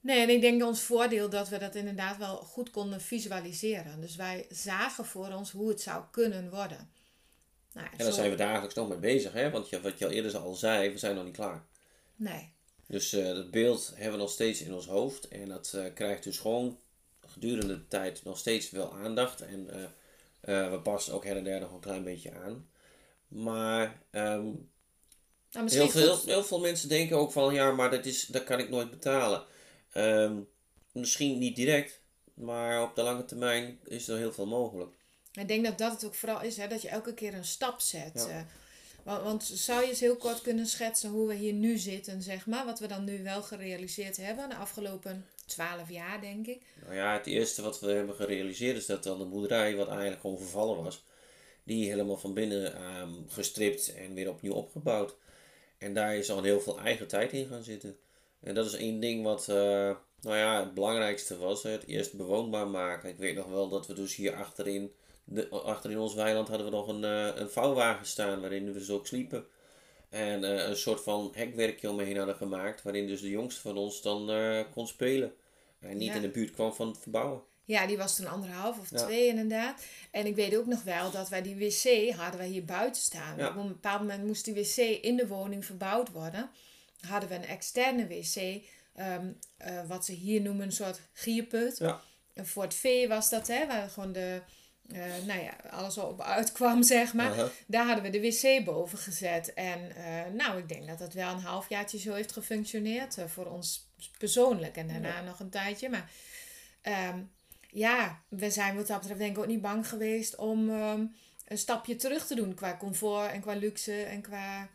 Nee, 0.00 0.20
en 0.20 0.28
ik 0.28 0.40
denk 0.40 0.64
ons 0.64 0.80
voordeel 0.80 1.30
dat 1.30 1.48
we 1.48 1.58
dat 1.58 1.74
inderdaad 1.74 2.16
wel 2.16 2.36
goed 2.36 2.70
konden 2.70 3.00
visualiseren. 3.00 4.00
Dus 4.00 4.16
wij 4.16 4.46
zagen 4.50 5.04
voor 5.04 5.32
ons 5.32 5.50
hoe 5.50 5.68
het 5.68 5.80
zou 5.80 6.04
kunnen 6.10 6.50
worden. 6.50 6.90
Nou, 7.72 7.86
en 7.90 8.04
daar 8.04 8.12
zijn 8.12 8.30
we 8.30 8.36
dagelijks 8.36 8.74
nog 8.74 8.88
mee 8.88 8.98
bezig, 8.98 9.32
hè? 9.32 9.50
Want 9.50 9.70
wat 9.70 9.98
je 9.98 10.04
al 10.04 10.10
eerder 10.10 10.36
al 10.36 10.54
zei, 10.54 10.90
we 10.90 10.98
zijn 10.98 11.14
nog 11.14 11.24
niet 11.24 11.36
klaar. 11.36 11.64
Nee. 12.16 12.52
Dus 12.86 13.12
uh, 13.12 13.34
dat 13.34 13.50
beeld 13.50 13.92
hebben 13.94 14.12
we 14.12 14.18
nog 14.18 14.30
steeds 14.30 14.60
in 14.60 14.74
ons 14.74 14.86
hoofd. 14.86 15.28
En 15.28 15.48
dat 15.48 15.72
uh, 15.76 15.84
krijgt 15.94 16.22
dus 16.22 16.38
gewoon 16.38 16.78
gedurende 17.26 17.74
de 17.74 17.88
tijd 17.88 18.24
nog 18.24 18.38
steeds 18.38 18.70
wel 18.70 18.94
aandacht. 18.94 19.40
En 19.40 19.68
uh, 20.44 20.70
we 20.70 20.80
passen 20.82 21.14
ook 21.14 21.24
her 21.24 21.36
en 21.36 21.44
der 21.44 21.60
nog 21.60 21.72
een 21.72 21.80
klein 21.80 22.04
beetje 22.04 22.32
aan. 22.32 22.68
Maar 23.28 24.02
um, 24.10 24.70
nou, 25.52 25.70
heel, 25.70 25.88
veel, 25.88 26.18
heel 26.24 26.44
veel 26.44 26.60
mensen 26.60 26.88
denken 26.88 27.16
ook 27.16 27.32
van, 27.32 27.54
ja, 27.54 27.70
maar 27.70 27.90
dat, 27.90 28.06
is, 28.06 28.26
dat 28.26 28.44
kan 28.44 28.58
ik 28.58 28.70
nooit 28.70 28.90
betalen. 28.90 29.44
Um, 29.94 30.48
misschien 30.92 31.38
niet 31.38 31.56
direct, 31.56 32.00
maar 32.34 32.82
op 32.82 32.94
de 32.94 33.02
lange 33.02 33.24
termijn 33.24 33.78
is 33.84 34.08
er 34.08 34.16
heel 34.16 34.32
veel 34.32 34.46
mogelijk. 34.46 34.94
Ik 35.32 35.48
denk 35.48 35.64
dat 35.64 35.78
dat 35.78 35.92
het 35.92 36.04
ook 36.04 36.14
vooral 36.14 36.42
is, 36.42 36.56
hè, 36.56 36.68
dat 36.68 36.82
je 36.82 36.88
elke 36.88 37.14
keer 37.14 37.34
een 37.34 37.44
stap 37.44 37.80
zet. 37.80 38.26
Ja. 38.28 38.38
Uh, 38.38 38.42
want, 39.02 39.22
want, 39.22 39.44
zou 39.44 39.82
je 39.82 39.88
eens 39.88 40.00
heel 40.00 40.16
kort 40.16 40.40
kunnen 40.40 40.66
schetsen 40.66 41.10
hoe 41.10 41.28
we 41.28 41.34
hier 41.34 41.52
nu 41.52 41.78
zitten, 41.78 42.22
zeg 42.22 42.46
maar? 42.46 42.64
Wat 42.64 42.78
we 42.78 42.86
dan 42.86 43.04
nu 43.04 43.22
wel 43.22 43.42
gerealiseerd 43.42 44.16
hebben 44.16 44.48
de 44.48 44.54
afgelopen 44.54 45.26
twaalf 45.46 45.90
jaar, 45.90 46.20
denk 46.20 46.46
ik. 46.46 46.62
Nou 46.82 46.94
ja, 46.94 47.12
het 47.12 47.26
eerste 47.26 47.62
wat 47.62 47.80
we 47.80 47.90
hebben 47.90 48.14
gerealiseerd 48.14 48.76
is 48.76 48.86
dat 48.86 49.02
dan 49.02 49.18
de 49.18 49.24
boerderij, 49.24 49.76
wat 49.76 49.88
eigenlijk 49.88 50.20
gewoon 50.20 50.38
vervallen 50.38 50.82
was, 50.82 51.04
die 51.62 51.88
helemaal 51.88 52.16
van 52.16 52.34
binnen 52.34 52.82
um, 52.82 53.24
gestript 53.28 53.94
en 53.94 54.14
weer 54.14 54.28
opnieuw 54.28 54.52
opgebouwd. 54.52 55.16
En 55.78 55.94
daar 55.94 56.16
is 56.16 56.30
al 56.30 56.42
heel 56.42 56.60
veel 56.60 56.80
eigen 56.80 57.08
tijd 57.08 57.32
in 57.32 57.46
gaan 57.46 57.62
zitten. 57.62 57.98
En 58.40 58.54
dat 58.54 58.66
is 58.66 58.74
één 58.74 59.00
ding 59.00 59.24
wat, 59.24 59.46
uh, 59.48 59.56
nou 60.20 60.36
ja, 60.36 60.60
het 60.60 60.74
belangrijkste 60.74 61.38
was. 61.38 61.62
Het 61.62 61.86
eerst 61.86 62.16
bewoonbaar 62.16 62.68
maken. 62.68 63.08
Ik 63.08 63.18
weet 63.18 63.36
nog 63.36 63.46
wel 63.46 63.68
dat 63.68 63.86
we 63.86 63.94
dus 63.94 64.14
hier 64.14 64.34
achterin, 64.34 64.92
de, 65.24 65.48
achterin 65.48 65.98
ons 65.98 66.14
weiland 66.14 66.48
hadden 66.48 66.66
we 66.66 66.72
nog 66.72 66.88
een, 66.88 67.02
uh, 67.02 67.28
een 67.34 67.50
vouwwagen 67.50 68.06
staan 68.06 68.40
waarin 68.40 68.66
we 68.66 68.72
dus 68.72 68.90
ook 68.90 69.06
sliepen. 69.06 69.44
En 70.08 70.42
uh, 70.42 70.68
een 70.68 70.76
soort 70.76 71.00
van 71.00 71.32
hekwerkje 71.34 71.90
omheen 71.90 72.16
hadden 72.16 72.34
gemaakt 72.34 72.82
waarin 72.82 73.06
dus 73.06 73.20
de 73.20 73.30
jongste 73.30 73.60
van 73.60 73.76
ons 73.76 74.02
dan 74.02 74.30
kon 74.72 74.86
spelen. 74.86 75.32
En 75.80 75.96
niet 75.96 76.14
in 76.14 76.20
de 76.20 76.28
buurt 76.28 76.50
kwam 76.50 76.72
van 76.72 76.88
het 76.88 76.98
verbouwen. 76.98 77.42
Ja, 77.64 77.86
die 77.86 77.96
was 77.96 78.16
toen 78.16 78.26
anderhalf 78.26 78.78
of 78.78 78.88
twee 78.88 79.26
inderdaad. 79.26 79.84
En 80.10 80.26
ik 80.26 80.34
weet 80.34 80.56
ook 80.56 80.66
nog 80.66 80.82
wel 80.82 81.10
dat 81.10 81.28
wij 81.28 81.42
die 81.42 81.56
wc 81.56 82.14
hadden 82.16 82.40
wij 82.40 82.48
hier 82.48 82.64
buiten 82.64 83.02
staan. 83.02 83.36
Ja. 83.36 83.48
Op 83.48 83.56
een 83.56 83.68
bepaald 83.68 84.00
moment 84.00 84.24
moest 84.24 84.44
die 84.44 84.54
wc 84.54 84.76
in 84.76 85.16
de 85.16 85.26
woning 85.26 85.64
verbouwd 85.64 86.12
worden 86.12 86.50
hadden 87.00 87.28
we 87.28 87.34
een 87.34 87.46
externe 87.46 88.06
wc, 88.06 88.62
um, 88.96 89.38
uh, 89.66 89.86
wat 89.86 90.04
ze 90.04 90.12
hier 90.12 90.40
noemen 90.40 90.66
een 90.66 90.72
soort 90.72 91.00
gierput. 91.12 91.78
Ja. 91.78 92.00
Voor 92.34 92.62
het 92.62 92.74
vee 92.74 93.08
was 93.08 93.30
dat, 93.30 93.46
hè, 93.46 93.66
waar 93.66 93.90
gewoon 93.90 94.12
de, 94.12 94.42
uh, 94.86 95.04
nou 95.26 95.42
ja, 95.42 95.56
alles 95.70 95.98
op 95.98 96.20
uitkwam, 96.20 96.82
zeg 96.82 97.14
maar. 97.14 97.30
Uh 97.30 97.36
-huh. 97.36 97.48
Daar 97.66 97.86
hadden 97.86 98.04
we 98.04 98.10
de 98.10 98.20
wc 98.20 98.64
boven 98.64 98.98
gezet. 98.98 99.54
En 99.54 99.80
uh, 99.96 100.34
nou, 100.34 100.58
ik 100.58 100.68
denk 100.68 100.86
dat 100.86 100.98
dat 100.98 101.12
wel 101.12 101.32
een 101.32 101.40
halfjaartje 101.40 101.98
zo 101.98 102.14
heeft 102.14 102.32
gefunctioneerd 102.32 103.16
voor 103.26 103.46
ons 103.46 103.88
persoonlijk. 104.18 104.76
En 104.76 104.88
daarna 104.88 105.16
ja. 105.16 105.20
nog 105.20 105.40
een 105.40 105.50
tijdje. 105.50 105.88
Maar 105.88 106.10
um, 106.82 107.30
ja, 107.70 108.22
we 108.28 108.50
zijn 108.50 108.76
wat 108.76 108.86
dat 108.86 108.98
betreft 108.98 109.20
denk 109.20 109.36
ik 109.36 109.42
ook 109.42 109.46
niet 109.48 109.60
bang 109.60 109.88
geweest 109.88 110.36
om 110.36 110.68
um, 110.68 111.14
een 111.46 111.58
stapje 111.58 111.96
terug 111.96 112.26
te 112.26 112.34
doen 112.34 112.54
qua 112.54 112.76
comfort 112.76 113.30
en 113.32 113.40
qua 113.40 113.54
luxe 113.54 114.02
en 114.02 114.20
qua 114.20 114.68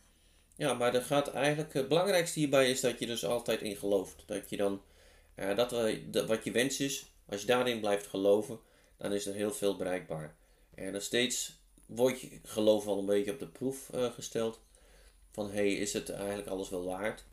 ja, 0.56 0.74
maar 0.74 0.96
er 0.96 1.02
gaat 1.02 1.28
eigenlijk, 1.28 1.74
het 1.74 1.88
belangrijkste 1.88 2.40
hierbij 2.40 2.70
is 2.70 2.82
dat 2.82 3.00
je 3.00 3.06
dus 3.06 3.26
altijd 3.26 3.62
in 3.62 3.76
gelooft. 3.76 4.24
Dat 4.26 4.50
je 4.50 4.58
dan, 4.58 4.82
uh, 5.36 5.56
dat, 5.56 5.76
dat 6.12 6.28
wat 6.28 6.44
je 6.44 6.52
wens 6.52 6.80
is, 6.80 7.06
als 7.30 7.42
je 7.42 7.48
daarin 7.48 7.80
blijft 7.80 8.08
geloven, 8.08 8.60
dan 8.98 9.14
is 9.14 9.26
er 9.26 9.34
heel 9.34 9.54
veel 9.54 9.76
bereikbaar. 9.76 10.36
En 10.76 10.92
dan 10.92 11.02
steeds 11.02 11.60
wordt 11.86 12.20
je 12.20 12.40
geloof 12.44 12.86
wel 12.86 12.98
een 12.98 13.06
beetje 13.06 13.32
op 13.32 13.40
de 13.40 13.48
proef 13.48 13.90
gesteld. 14.16 14.60
Van 15.32 15.46
hé, 15.46 15.54
hey, 15.54 15.74
is 15.74 15.94
het 15.94 16.10
eigenlijk 16.10 16.48
alles 16.48 16.70
wel 16.70 16.86
waard? 16.86 17.24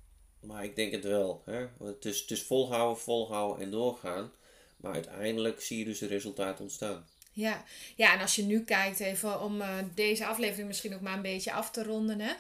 Maar 0.41 0.65
ik 0.65 0.77
denk 0.77 0.93
het 0.93 1.05
wel. 1.05 1.43
Hè? 1.45 1.67
Het, 1.85 2.05
is, 2.05 2.21
het 2.21 2.31
is 2.31 2.43
volhouden, 2.43 3.03
volhouden 3.03 3.65
en 3.65 3.71
doorgaan. 3.71 4.33
Maar 4.77 4.93
uiteindelijk 4.93 5.61
zie 5.61 5.79
je 5.79 5.85
dus 5.85 6.01
het 6.01 6.11
resultaat 6.11 6.61
ontstaan. 6.61 7.07
Ja. 7.35 7.65
ja, 7.97 8.15
en 8.15 8.21
als 8.21 8.35
je 8.35 8.43
nu 8.43 8.65
kijkt, 8.65 9.01
even 9.01 9.41
om 9.41 9.61
uh, 9.61 9.69
deze 9.95 10.27
aflevering 10.27 10.69
misschien 10.69 10.95
ook 10.95 11.01
maar 11.01 11.17
een 11.17 11.23
beetje 11.23 11.53
af 11.53 11.71
te 11.71 11.83
ronden. 11.83 12.21
Hè? 12.21 12.33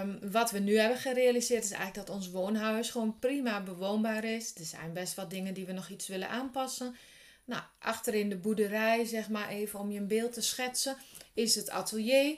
Um, 0.00 0.18
wat 0.30 0.50
we 0.50 0.58
nu 0.58 0.78
hebben 0.78 0.98
gerealiseerd 0.98 1.64
is 1.64 1.70
eigenlijk 1.70 2.06
dat 2.06 2.16
ons 2.16 2.30
woonhuis 2.30 2.90
gewoon 2.90 3.18
prima 3.18 3.62
bewoonbaar 3.62 4.24
is. 4.24 4.54
Er 4.54 4.64
zijn 4.64 4.92
best 4.92 5.14
wat 5.14 5.30
dingen 5.30 5.54
die 5.54 5.66
we 5.66 5.72
nog 5.72 5.88
iets 5.88 6.08
willen 6.08 6.28
aanpassen. 6.28 6.96
Nou, 7.44 7.62
achterin 7.78 8.28
de 8.28 8.36
boerderij, 8.36 9.04
zeg 9.04 9.28
maar 9.28 9.48
even 9.48 9.78
om 9.78 9.90
je 9.90 9.98
een 9.98 10.06
beeld 10.06 10.32
te 10.32 10.42
schetsen, 10.42 10.96
is 11.34 11.54
het 11.54 11.70
atelier. 11.70 12.36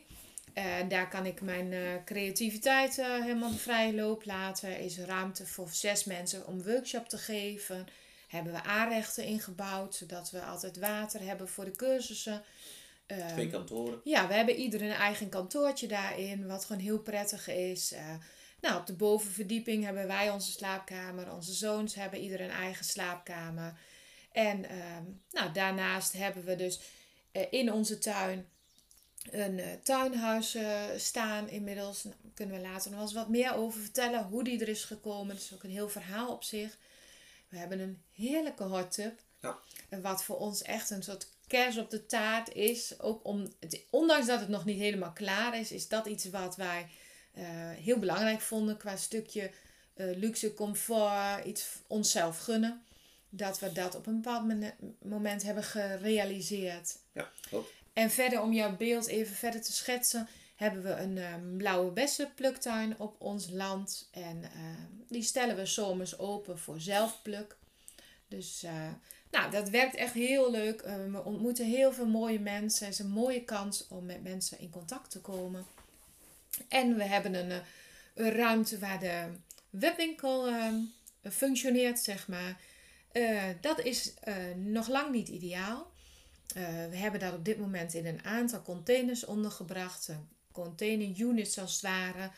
Daar 0.89 1.09
kan 1.09 1.27
ik 1.27 1.41
mijn 1.41 1.73
uh, 1.73 1.81
creativiteit 2.05 2.99
uh, 2.99 3.21
helemaal 3.21 3.53
vrij 3.53 3.95
loop 3.95 4.25
laten. 4.25 4.69
Er 4.69 4.81
is 4.81 4.99
ruimte 4.99 5.47
voor 5.47 5.69
zes 5.71 6.05
mensen 6.05 6.47
om 6.47 6.63
workshop 6.63 7.09
te 7.09 7.19
geven. 7.19 7.87
Hebben 8.35 8.53
we 8.53 8.63
aanrechten 8.63 9.25
ingebouwd, 9.25 9.95
zodat 9.95 10.31
we 10.31 10.43
altijd 10.43 10.79
water 10.79 11.21
hebben 11.21 11.49
voor 11.49 11.65
de 11.65 11.77
cursussen. 11.77 12.43
Twee 13.29 13.51
kantoren. 13.51 14.01
Ja, 14.05 14.29
we 14.29 14.35
hebben 14.35 14.57
ieder 14.57 14.83
een 14.83 14.91
eigen 14.91 15.29
kantoortje 15.29 15.87
daarin, 15.87 16.47
wat 16.47 16.65
gewoon 16.65 16.83
heel 16.83 16.99
prettig 16.99 17.49
is. 17.49 17.95
nou, 18.61 18.81
op 18.81 18.87
de 18.87 18.93
bovenverdieping 18.93 19.85
hebben 19.85 20.07
wij 20.07 20.31
onze 20.31 20.51
slaapkamer. 20.51 21.33
Onze 21.33 21.53
zoons 21.53 21.95
hebben 21.95 22.21
ieder 22.21 22.41
een 22.41 22.51
eigen 22.51 22.85
slaapkamer. 22.85 23.79
En 24.33 24.69
ehm, 24.69 25.03
nou, 25.31 25.53
daarnaast 25.53 26.13
hebben 26.13 26.45
we 26.45 26.57
dus 26.57 26.81
in 27.51 27.73
onze 27.73 27.99
tuin 27.99 28.47
een 29.31 29.59
uh, 29.59 29.67
tuinhuis 29.83 30.57
staan 30.97 31.49
inmiddels. 31.49 32.03
Daar 32.03 32.13
nou, 32.23 32.35
kunnen 32.35 32.57
we 32.57 32.63
later 32.63 32.91
nog 32.91 33.01
eens 33.01 33.13
wat 33.13 33.29
meer 33.29 33.55
over 33.55 33.81
vertellen. 33.81 34.23
Hoe 34.23 34.45
die 34.45 34.61
er 34.61 34.69
is 34.69 34.85
gekomen. 34.85 35.35
Dat 35.35 35.45
is 35.45 35.55
ook 35.55 35.63
een 35.63 35.71
heel 35.71 35.89
verhaal 35.89 36.33
op 36.33 36.45
zich. 36.45 36.79
We 37.55 37.61
hebben 37.61 37.81
een 37.81 38.03
heerlijke 38.13 38.63
hot 38.63 38.93
tub. 38.93 39.21
Ja. 39.41 39.59
Wat 40.03 40.25
voor 40.25 40.37
ons 40.39 40.63
echt 40.63 40.91
een 40.91 41.03
soort 41.03 41.29
kers 41.47 41.77
op 41.77 41.91
de 41.91 42.07
taart 42.07 42.53
is. 42.53 43.01
Ook 43.01 43.25
om, 43.25 43.53
ondanks 43.91 44.27
dat 44.27 44.41
het 44.41 44.49
nog 44.49 44.65
niet 44.65 44.79
helemaal 44.79 45.13
klaar 45.13 45.59
is, 45.59 45.73
is 45.73 45.89
dat 45.89 46.07
iets 46.07 46.31
wat 46.31 46.57
wij 46.57 46.89
uh, 47.35 47.45
heel 47.71 47.99
belangrijk 47.99 48.41
vonden 48.41 48.77
qua 48.77 48.97
stukje 48.97 49.51
luxe 49.95 50.55
comfort. 50.55 51.45
Iets 51.45 51.67
onszelf 51.87 52.39
gunnen. 52.39 52.83
Dat 53.29 53.59
we 53.59 53.73
dat 53.73 53.95
op 53.95 54.07
een 54.07 54.21
bepaald 54.21 54.73
moment 54.99 55.43
hebben 55.43 55.65
gerealiseerd. 55.65 56.97
Ja, 57.13 57.31
klopt. 57.49 57.73
En 57.93 58.11
verder, 58.11 58.41
om 58.41 58.53
jouw 58.53 58.77
beeld 58.77 59.07
even 59.07 59.37
verder 59.37 59.63
te 59.63 59.73
schetsen, 59.73 60.29
hebben 60.55 60.83
we 60.83 60.91
een 60.91 61.19
um, 61.19 61.57
blauwe 61.57 61.91
bessenpluktuin 61.91 62.99
op 62.99 63.21
ons 63.21 63.51
land. 63.51 64.09
En 64.11 64.43
uh, 64.43 64.51
die 65.09 65.23
stellen 65.23 65.57
we 65.57 65.67
zomers 65.67 66.19
open 66.19 66.59
voor 66.59 66.81
zelfpluk. 66.81 67.57
Dus 68.29 68.65
uh, 68.65 68.73
nou, 69.31 69.51
dat 69.51 69.69
werkt 69.69 69.95
echt 69.95 70.13
heel 70.13 70.51
leuk. 70.51 70.83
Uh, 70.83 70.95
we 71.13 71.25
ontmoeten 71.25 71.67
heel 71.67 71.93
veel 71.93 72.07
mooie 72.07 72.41
mensen. 72.41 72.85
Het 72.85 72.95
is 72.95 73.01
een 73.01 73.11
mooie 73.11 73.45
kans 73.45 73.87
om 73.89 74.07
met 74.07 74.23
mensen 74.23 74.59
in 74.59 74.71
contact 74.71 75.11
te 75.11 75.21
komen. 75.21 75.67
En 76.69 76.97
we 76.97 77.05
hebben 77.05 77.35
een, 77.35 77.63
een 78.15 78.33
ruimte 78.33 78.79
waar 78.79 79.01
de 79.01 79.27
webwinkel 79.71 80.53
functioneert, 81.23 81.99
zeg 81.99 82.29
maar. 82.29 82.61
dat 83.61 83.81
is 83.81 84.15
nog 84.57 84.89
lang 84.89 85.13
niet 85.13 85.29
ideaal. 85.29 85.93
We 86.91 86.97
hebben 86.97 87.21
dat 87.21 87.33
op 87.33 87.45
dit 87.45 87.59
moment 87.59 87.95
in 87.95 88.07
een 88.07 88.25
aantal 88.25 88.63
containers 88.63 89.25
ondergebracht. 89.25 90.11
Container 90.55 91.21
units 91.21 91.59
als 91.59 91.73
het 91.73 91.83
ware. 91.83 92.31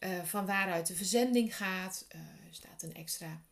Uh, 0.00 0.22
van 0.24 0.46
waaruit 0.46 0.86
de 0.86 0.94
verzending 0.94 1.56
gaat. 1.56 2.06
Uh, 2.14 2.20
er 2.20 2.54
staat 2.54 2.82
een 2.82 2.94
extra 2.94 3.42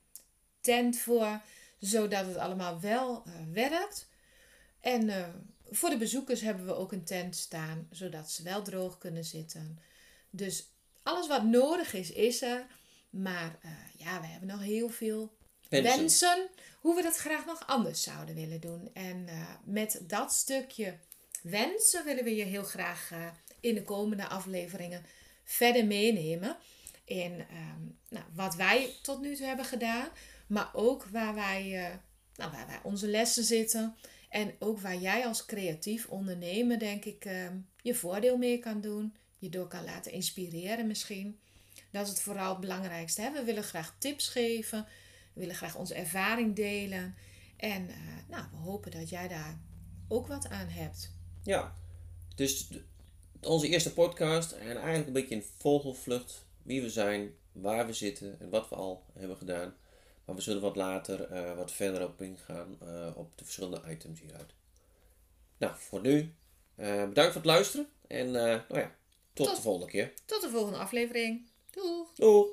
tent 0.61 0.99
voor. 0.99 1.41
Zodat 1.79 2.27
het 2.27 2.37
allemaal 2.37 2.81
wel 2.81 3.23
werkt. 3.53 4.09
En 4.81 5.35
voor 5.71 5.91
de 5.91 5.97
bezoekers 5.97 6.41
hebben 6.41 6.67
we 6.67 6.75
ook 6.75 6.93
een 6.93 7.05
tent 7.05 7.37
staan. 7.37 7.89
Zodat 7.91 8.31
ze 8.31 8.43
wel 8.43 8.63
droog 8.63 8.99
kunnen 8.99 9.25
zitten. 9.25 9.79
Dus 10.31 10.67
alles 11.03 11.27
wat 11.27 11.45
nodig 11.45 11.93
is, 11.93 12.11
is 12.13 12.43
er. 12.43 12.67
Maar 13.11 13.59
ja, 13.97 14.21
we 14.21 14.27
hebben 14.27 14.49
nog 14.49 14.61
heel 14.61 14.89
veel 14.89 15.37
wensen. 15.69 16.49
hoe 16.81 16.95
we 16.95 17.03
dat 17.03 17.17
graag 17.17 17.47
nog 17.47 17.67
anders 17.67 18.03
zouden 18.03 18.35
willen 18.35 18.61
doen. 18.61 18.91
En 18.93 19.29
met 19.65 20.01
dat 20.03 20.33
stukje 20.33 20.99
wensen 21.43 22.05
willen 22.05 22.25
we 22.25 22.35
je 22.35 22.45
heel 22.45 22.65
graag 22.65 23.11
in 23.61 23.75
de 23.75 23.83
komende 23.83 24.29
afleveringen 24.29 25.05
verder 25.45 25.87
meenemen. 25.87 26.57
In 27.05 27.33
uh, 27.33 27.47
nou, 28.09 28.25
wat 28.35 28.55
wij 28.55 28.91
tot 29.03 29.21
nu 29.21 29.37
toe 29.37 29.47
hebben 29.47 29.65
gedaan. 29.65 30.09
Maar 30.47 30.71
ook 30.73 31.05
waar 31.05 31.35
wij, 31.35 31.91
uh, 31.91 31.97
nou, 32.35 32.53
waar 32.53 32.67
wij 32.67 32.81
onze 32.83 33.09
lessen 33.09 33.45
zitten. 33.45 33.97
En 34.29 34.55
ook 34.59 34.81
waar 34.81 34.97
jij 34.97 35.27
als 35.27 35.45
creatief 35.45 36.07
ondernemer, 36.07 36.79
denk 36.79 37.05
ik, 37.05 37.25
ehm, 37.25 37.59
je 37.83 37.95
voordeel 37.95 38.37
mee 38.37 38.59
kan 38.59 38.81
doen. 38.81 39.17
Je 39.39 39.49
door 39.49 39.69
kan 39.69 39.85
laten 39.85 40.13
inspireren 40.13 40.87
misschien. 40.87 41.41
Dat 41.91 42.05
is 42.05 42.09
het 42.09 42.21
vooral 42.21 42.51
het 42.51 42.61
belangrijkste. 42.61 43.23
Hè? 43.23 43.33
We 43.33 43.45
willen 43.45 43.63
graag 43.63 43.97
tips 43.99 44.29
geven. 44.29 44.87
We 45.33 45.41
willen 45.41 45.55
graag 45.55 45.77
onze 45.77 45.95
ervaring 45.95 46.57
delen. 46.57 47.15
En 47.57 47.89
uh, 47.89 47.97
nou, 48.29 48.45
we 48.51 48.57
hopen 48.57 48.91
dat 48.91 49.09
jij 49.09 49.29
daar 49.29 49.61
ook 50.09 50.27
wat 50.27 50.49
aan 50.49 50.69
hebt. 50.69 51.15
Ja, 51.43 51.77
dus 52.35 52.69
onze 53.43 53.69
eerste 53.69 53.93
podcast 53.93 54.53
en 54.53 54.77
eigenlijk 54.77 55.07
een 55.07 55.13
beetje 55.13 55.35
in 55.35 55.45
vogelvlucht 55.59 56.45
wie 56.63 56.83
we 56.83 56.91
zijn, 56.91 57.35
waar 57.53 57.87
we 57.87 57.93
zitten 57.93 58.41
en 58.41 58.51
wat 58.51 58.69
we 58.69 58.75
al 58.75 59.05
hebben 59.13 59.37
gedaan. 59.37 59.75
Maar 60.25 60.35
we 60.35 60.43
zullen 60.43 60.63
wat 60.63 60.77
later 60.77 61.33
uh, 61.33 61.57
wat 61.57 61.73
verder 61.73 62.05
op 62.05 62.23
ingaan 62.23 62.79
uh, 62.83 63.07
op 63.15 63.39
de 63.39 63.45
verschillende 63.45 63.83
items 63.89 64.21
hieruit. 64.21 64.55
Nou, 65.57 65.73
voor 65.77 66.01
nu 66.01 66.35
bedankt 67.09 67.15
voor 67.15 67.33
het 67.33 67.45
luisteren 67.45 67.89
en 68.07 68.31
nou 68.31 68.63
ja, 68.69 68.95
tot, 69.33 69.47
tot 69.47 69.57
de 69.57 69.63
volgende 69.63 69.87
keer. 69.87 70.13
Tot 70.25 70.41
de 70.41 70.49
volgende 70.49 70.79
aflevering. 70.79 71.47
Doeg! 71.71 72.15
Doeg! 72.15 72.47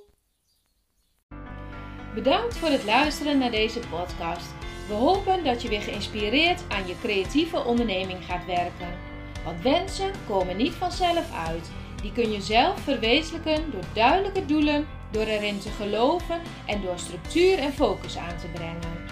Bedankt 2.14 2.58
voor 2.58 2.70
het 2.70 2.84
luisteren 2.84 3.38
naar 3.38 3.52
deze 3.52 3.80
podcast. 3.80 4.48
We 4.88 4.94
hopen 4.94 5.44
dat 5.44 5.62
je 5.62 5.70
weer 5.70 5.82
geïnspireerd 5.82 6.70
aan 6.70 6.88
je 6.88 7.00
creatieve 7.00 7.64
onderneming 7.64 8.26
gaat 8.26 8.46
werken. 8.46 9.07
Want 9.48 9.62
wensen 9.62 10.12
komen 10.28 10.58
niet 10.58 10.74
vanzelf 10.74 11.32
uit. 11.48 11.70
Die 12.02 12.12
kun 12.12 12.32
je 12.32 12.42
zelf 12.42 12.80
verwezenlijken 12.80 13.72
door 13.72 13.84
duidelijke 13.94 14.46
doelen, 14.46 14.88
door 15.12 15.24
erin 15.24 15.60
te 15.60 15.70
geloven 15.70 16.42
en 16.66 16.82
door 16.82 17.00
structuur 17.00 17.58
en 17.58 17.74
focus 17.74 18.18
aan 18.18 18.38
te 18.38 18.48
brengen. 18.54 19.10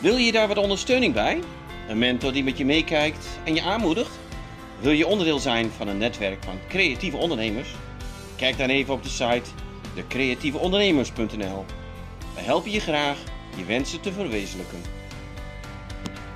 Wil 0.00 0.16
je 0.16 0.32
daar 0.32 0.48
wat 0.48 0.56
ondersteuning 0.56 1.14
bij? 1.14 1.40
Een 1.88 1.98
mentor 1.98 2.32
die 2.32 2.44
met 2.44 2.58
je 2.58 2.64
meekijkt 2.64 3.26
en 3.44 3.54
je 3.54 3.62
aanmoedigt? 3.62 4.18
Wil 4.80 4.92
je 4.92 5.06
onderdeel 5.06 5.38
zijn 5.38 5.70
van 5.70 5.88
een 5.88 5.98
netwerk 5.98 6.44
van 6.44 6.58
creatieve 6.68 7.16
ondernemers? 7.16 7.74
Kijk 8.36 8.58
dan 8.58 8.68
even 8.68 8.94
op 8.94 9.02
de 9.02 9.08
site 9.08 9.50
decreatieveondernemers.nl. 9.94 11.64
We 12.34 12.40
helpen 12.40 12.70
je 12.70 12.80
graag 12.80 13.18
je 13.56 13.64
wensen 13.64 14.00
te 14.00 14.12
verwezenlijken. 14.12 14.82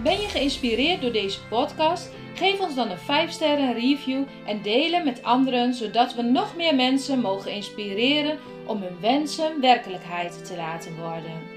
Ben 0.03 0.21
je 0.21 0.29
geïnspireerd 0.29 1.01
door 1.01 1.13
deze 1.13 1.39
podcast? 1.49 2.11
Geef 2.35 2.61
ons 2.61 2.75
dan 2.75 2.91
een 2.91 2.99
5 2.99 3.31
sterren 3.31 3.75
review 3.75 4.23
en 4.47 4.63
delen 4.63 5.05
met 5.05 5.23
anderen, 5.23 5.75
zodat 5.75 6.15
we 6.15 6.23
nog 6.23 6.57
meer 6.57 6.75
mensen 6.75 7.21
mogen 7.21 7.53
inspireren 7.53 8.39
om 8.67 8.83
hun 8.83 9.01
wensen 9.01 9.61
werkelijkheid 9.61 10.47
te 10.47 10.57
laten 10.57 10.97
worden. 10.97 11.54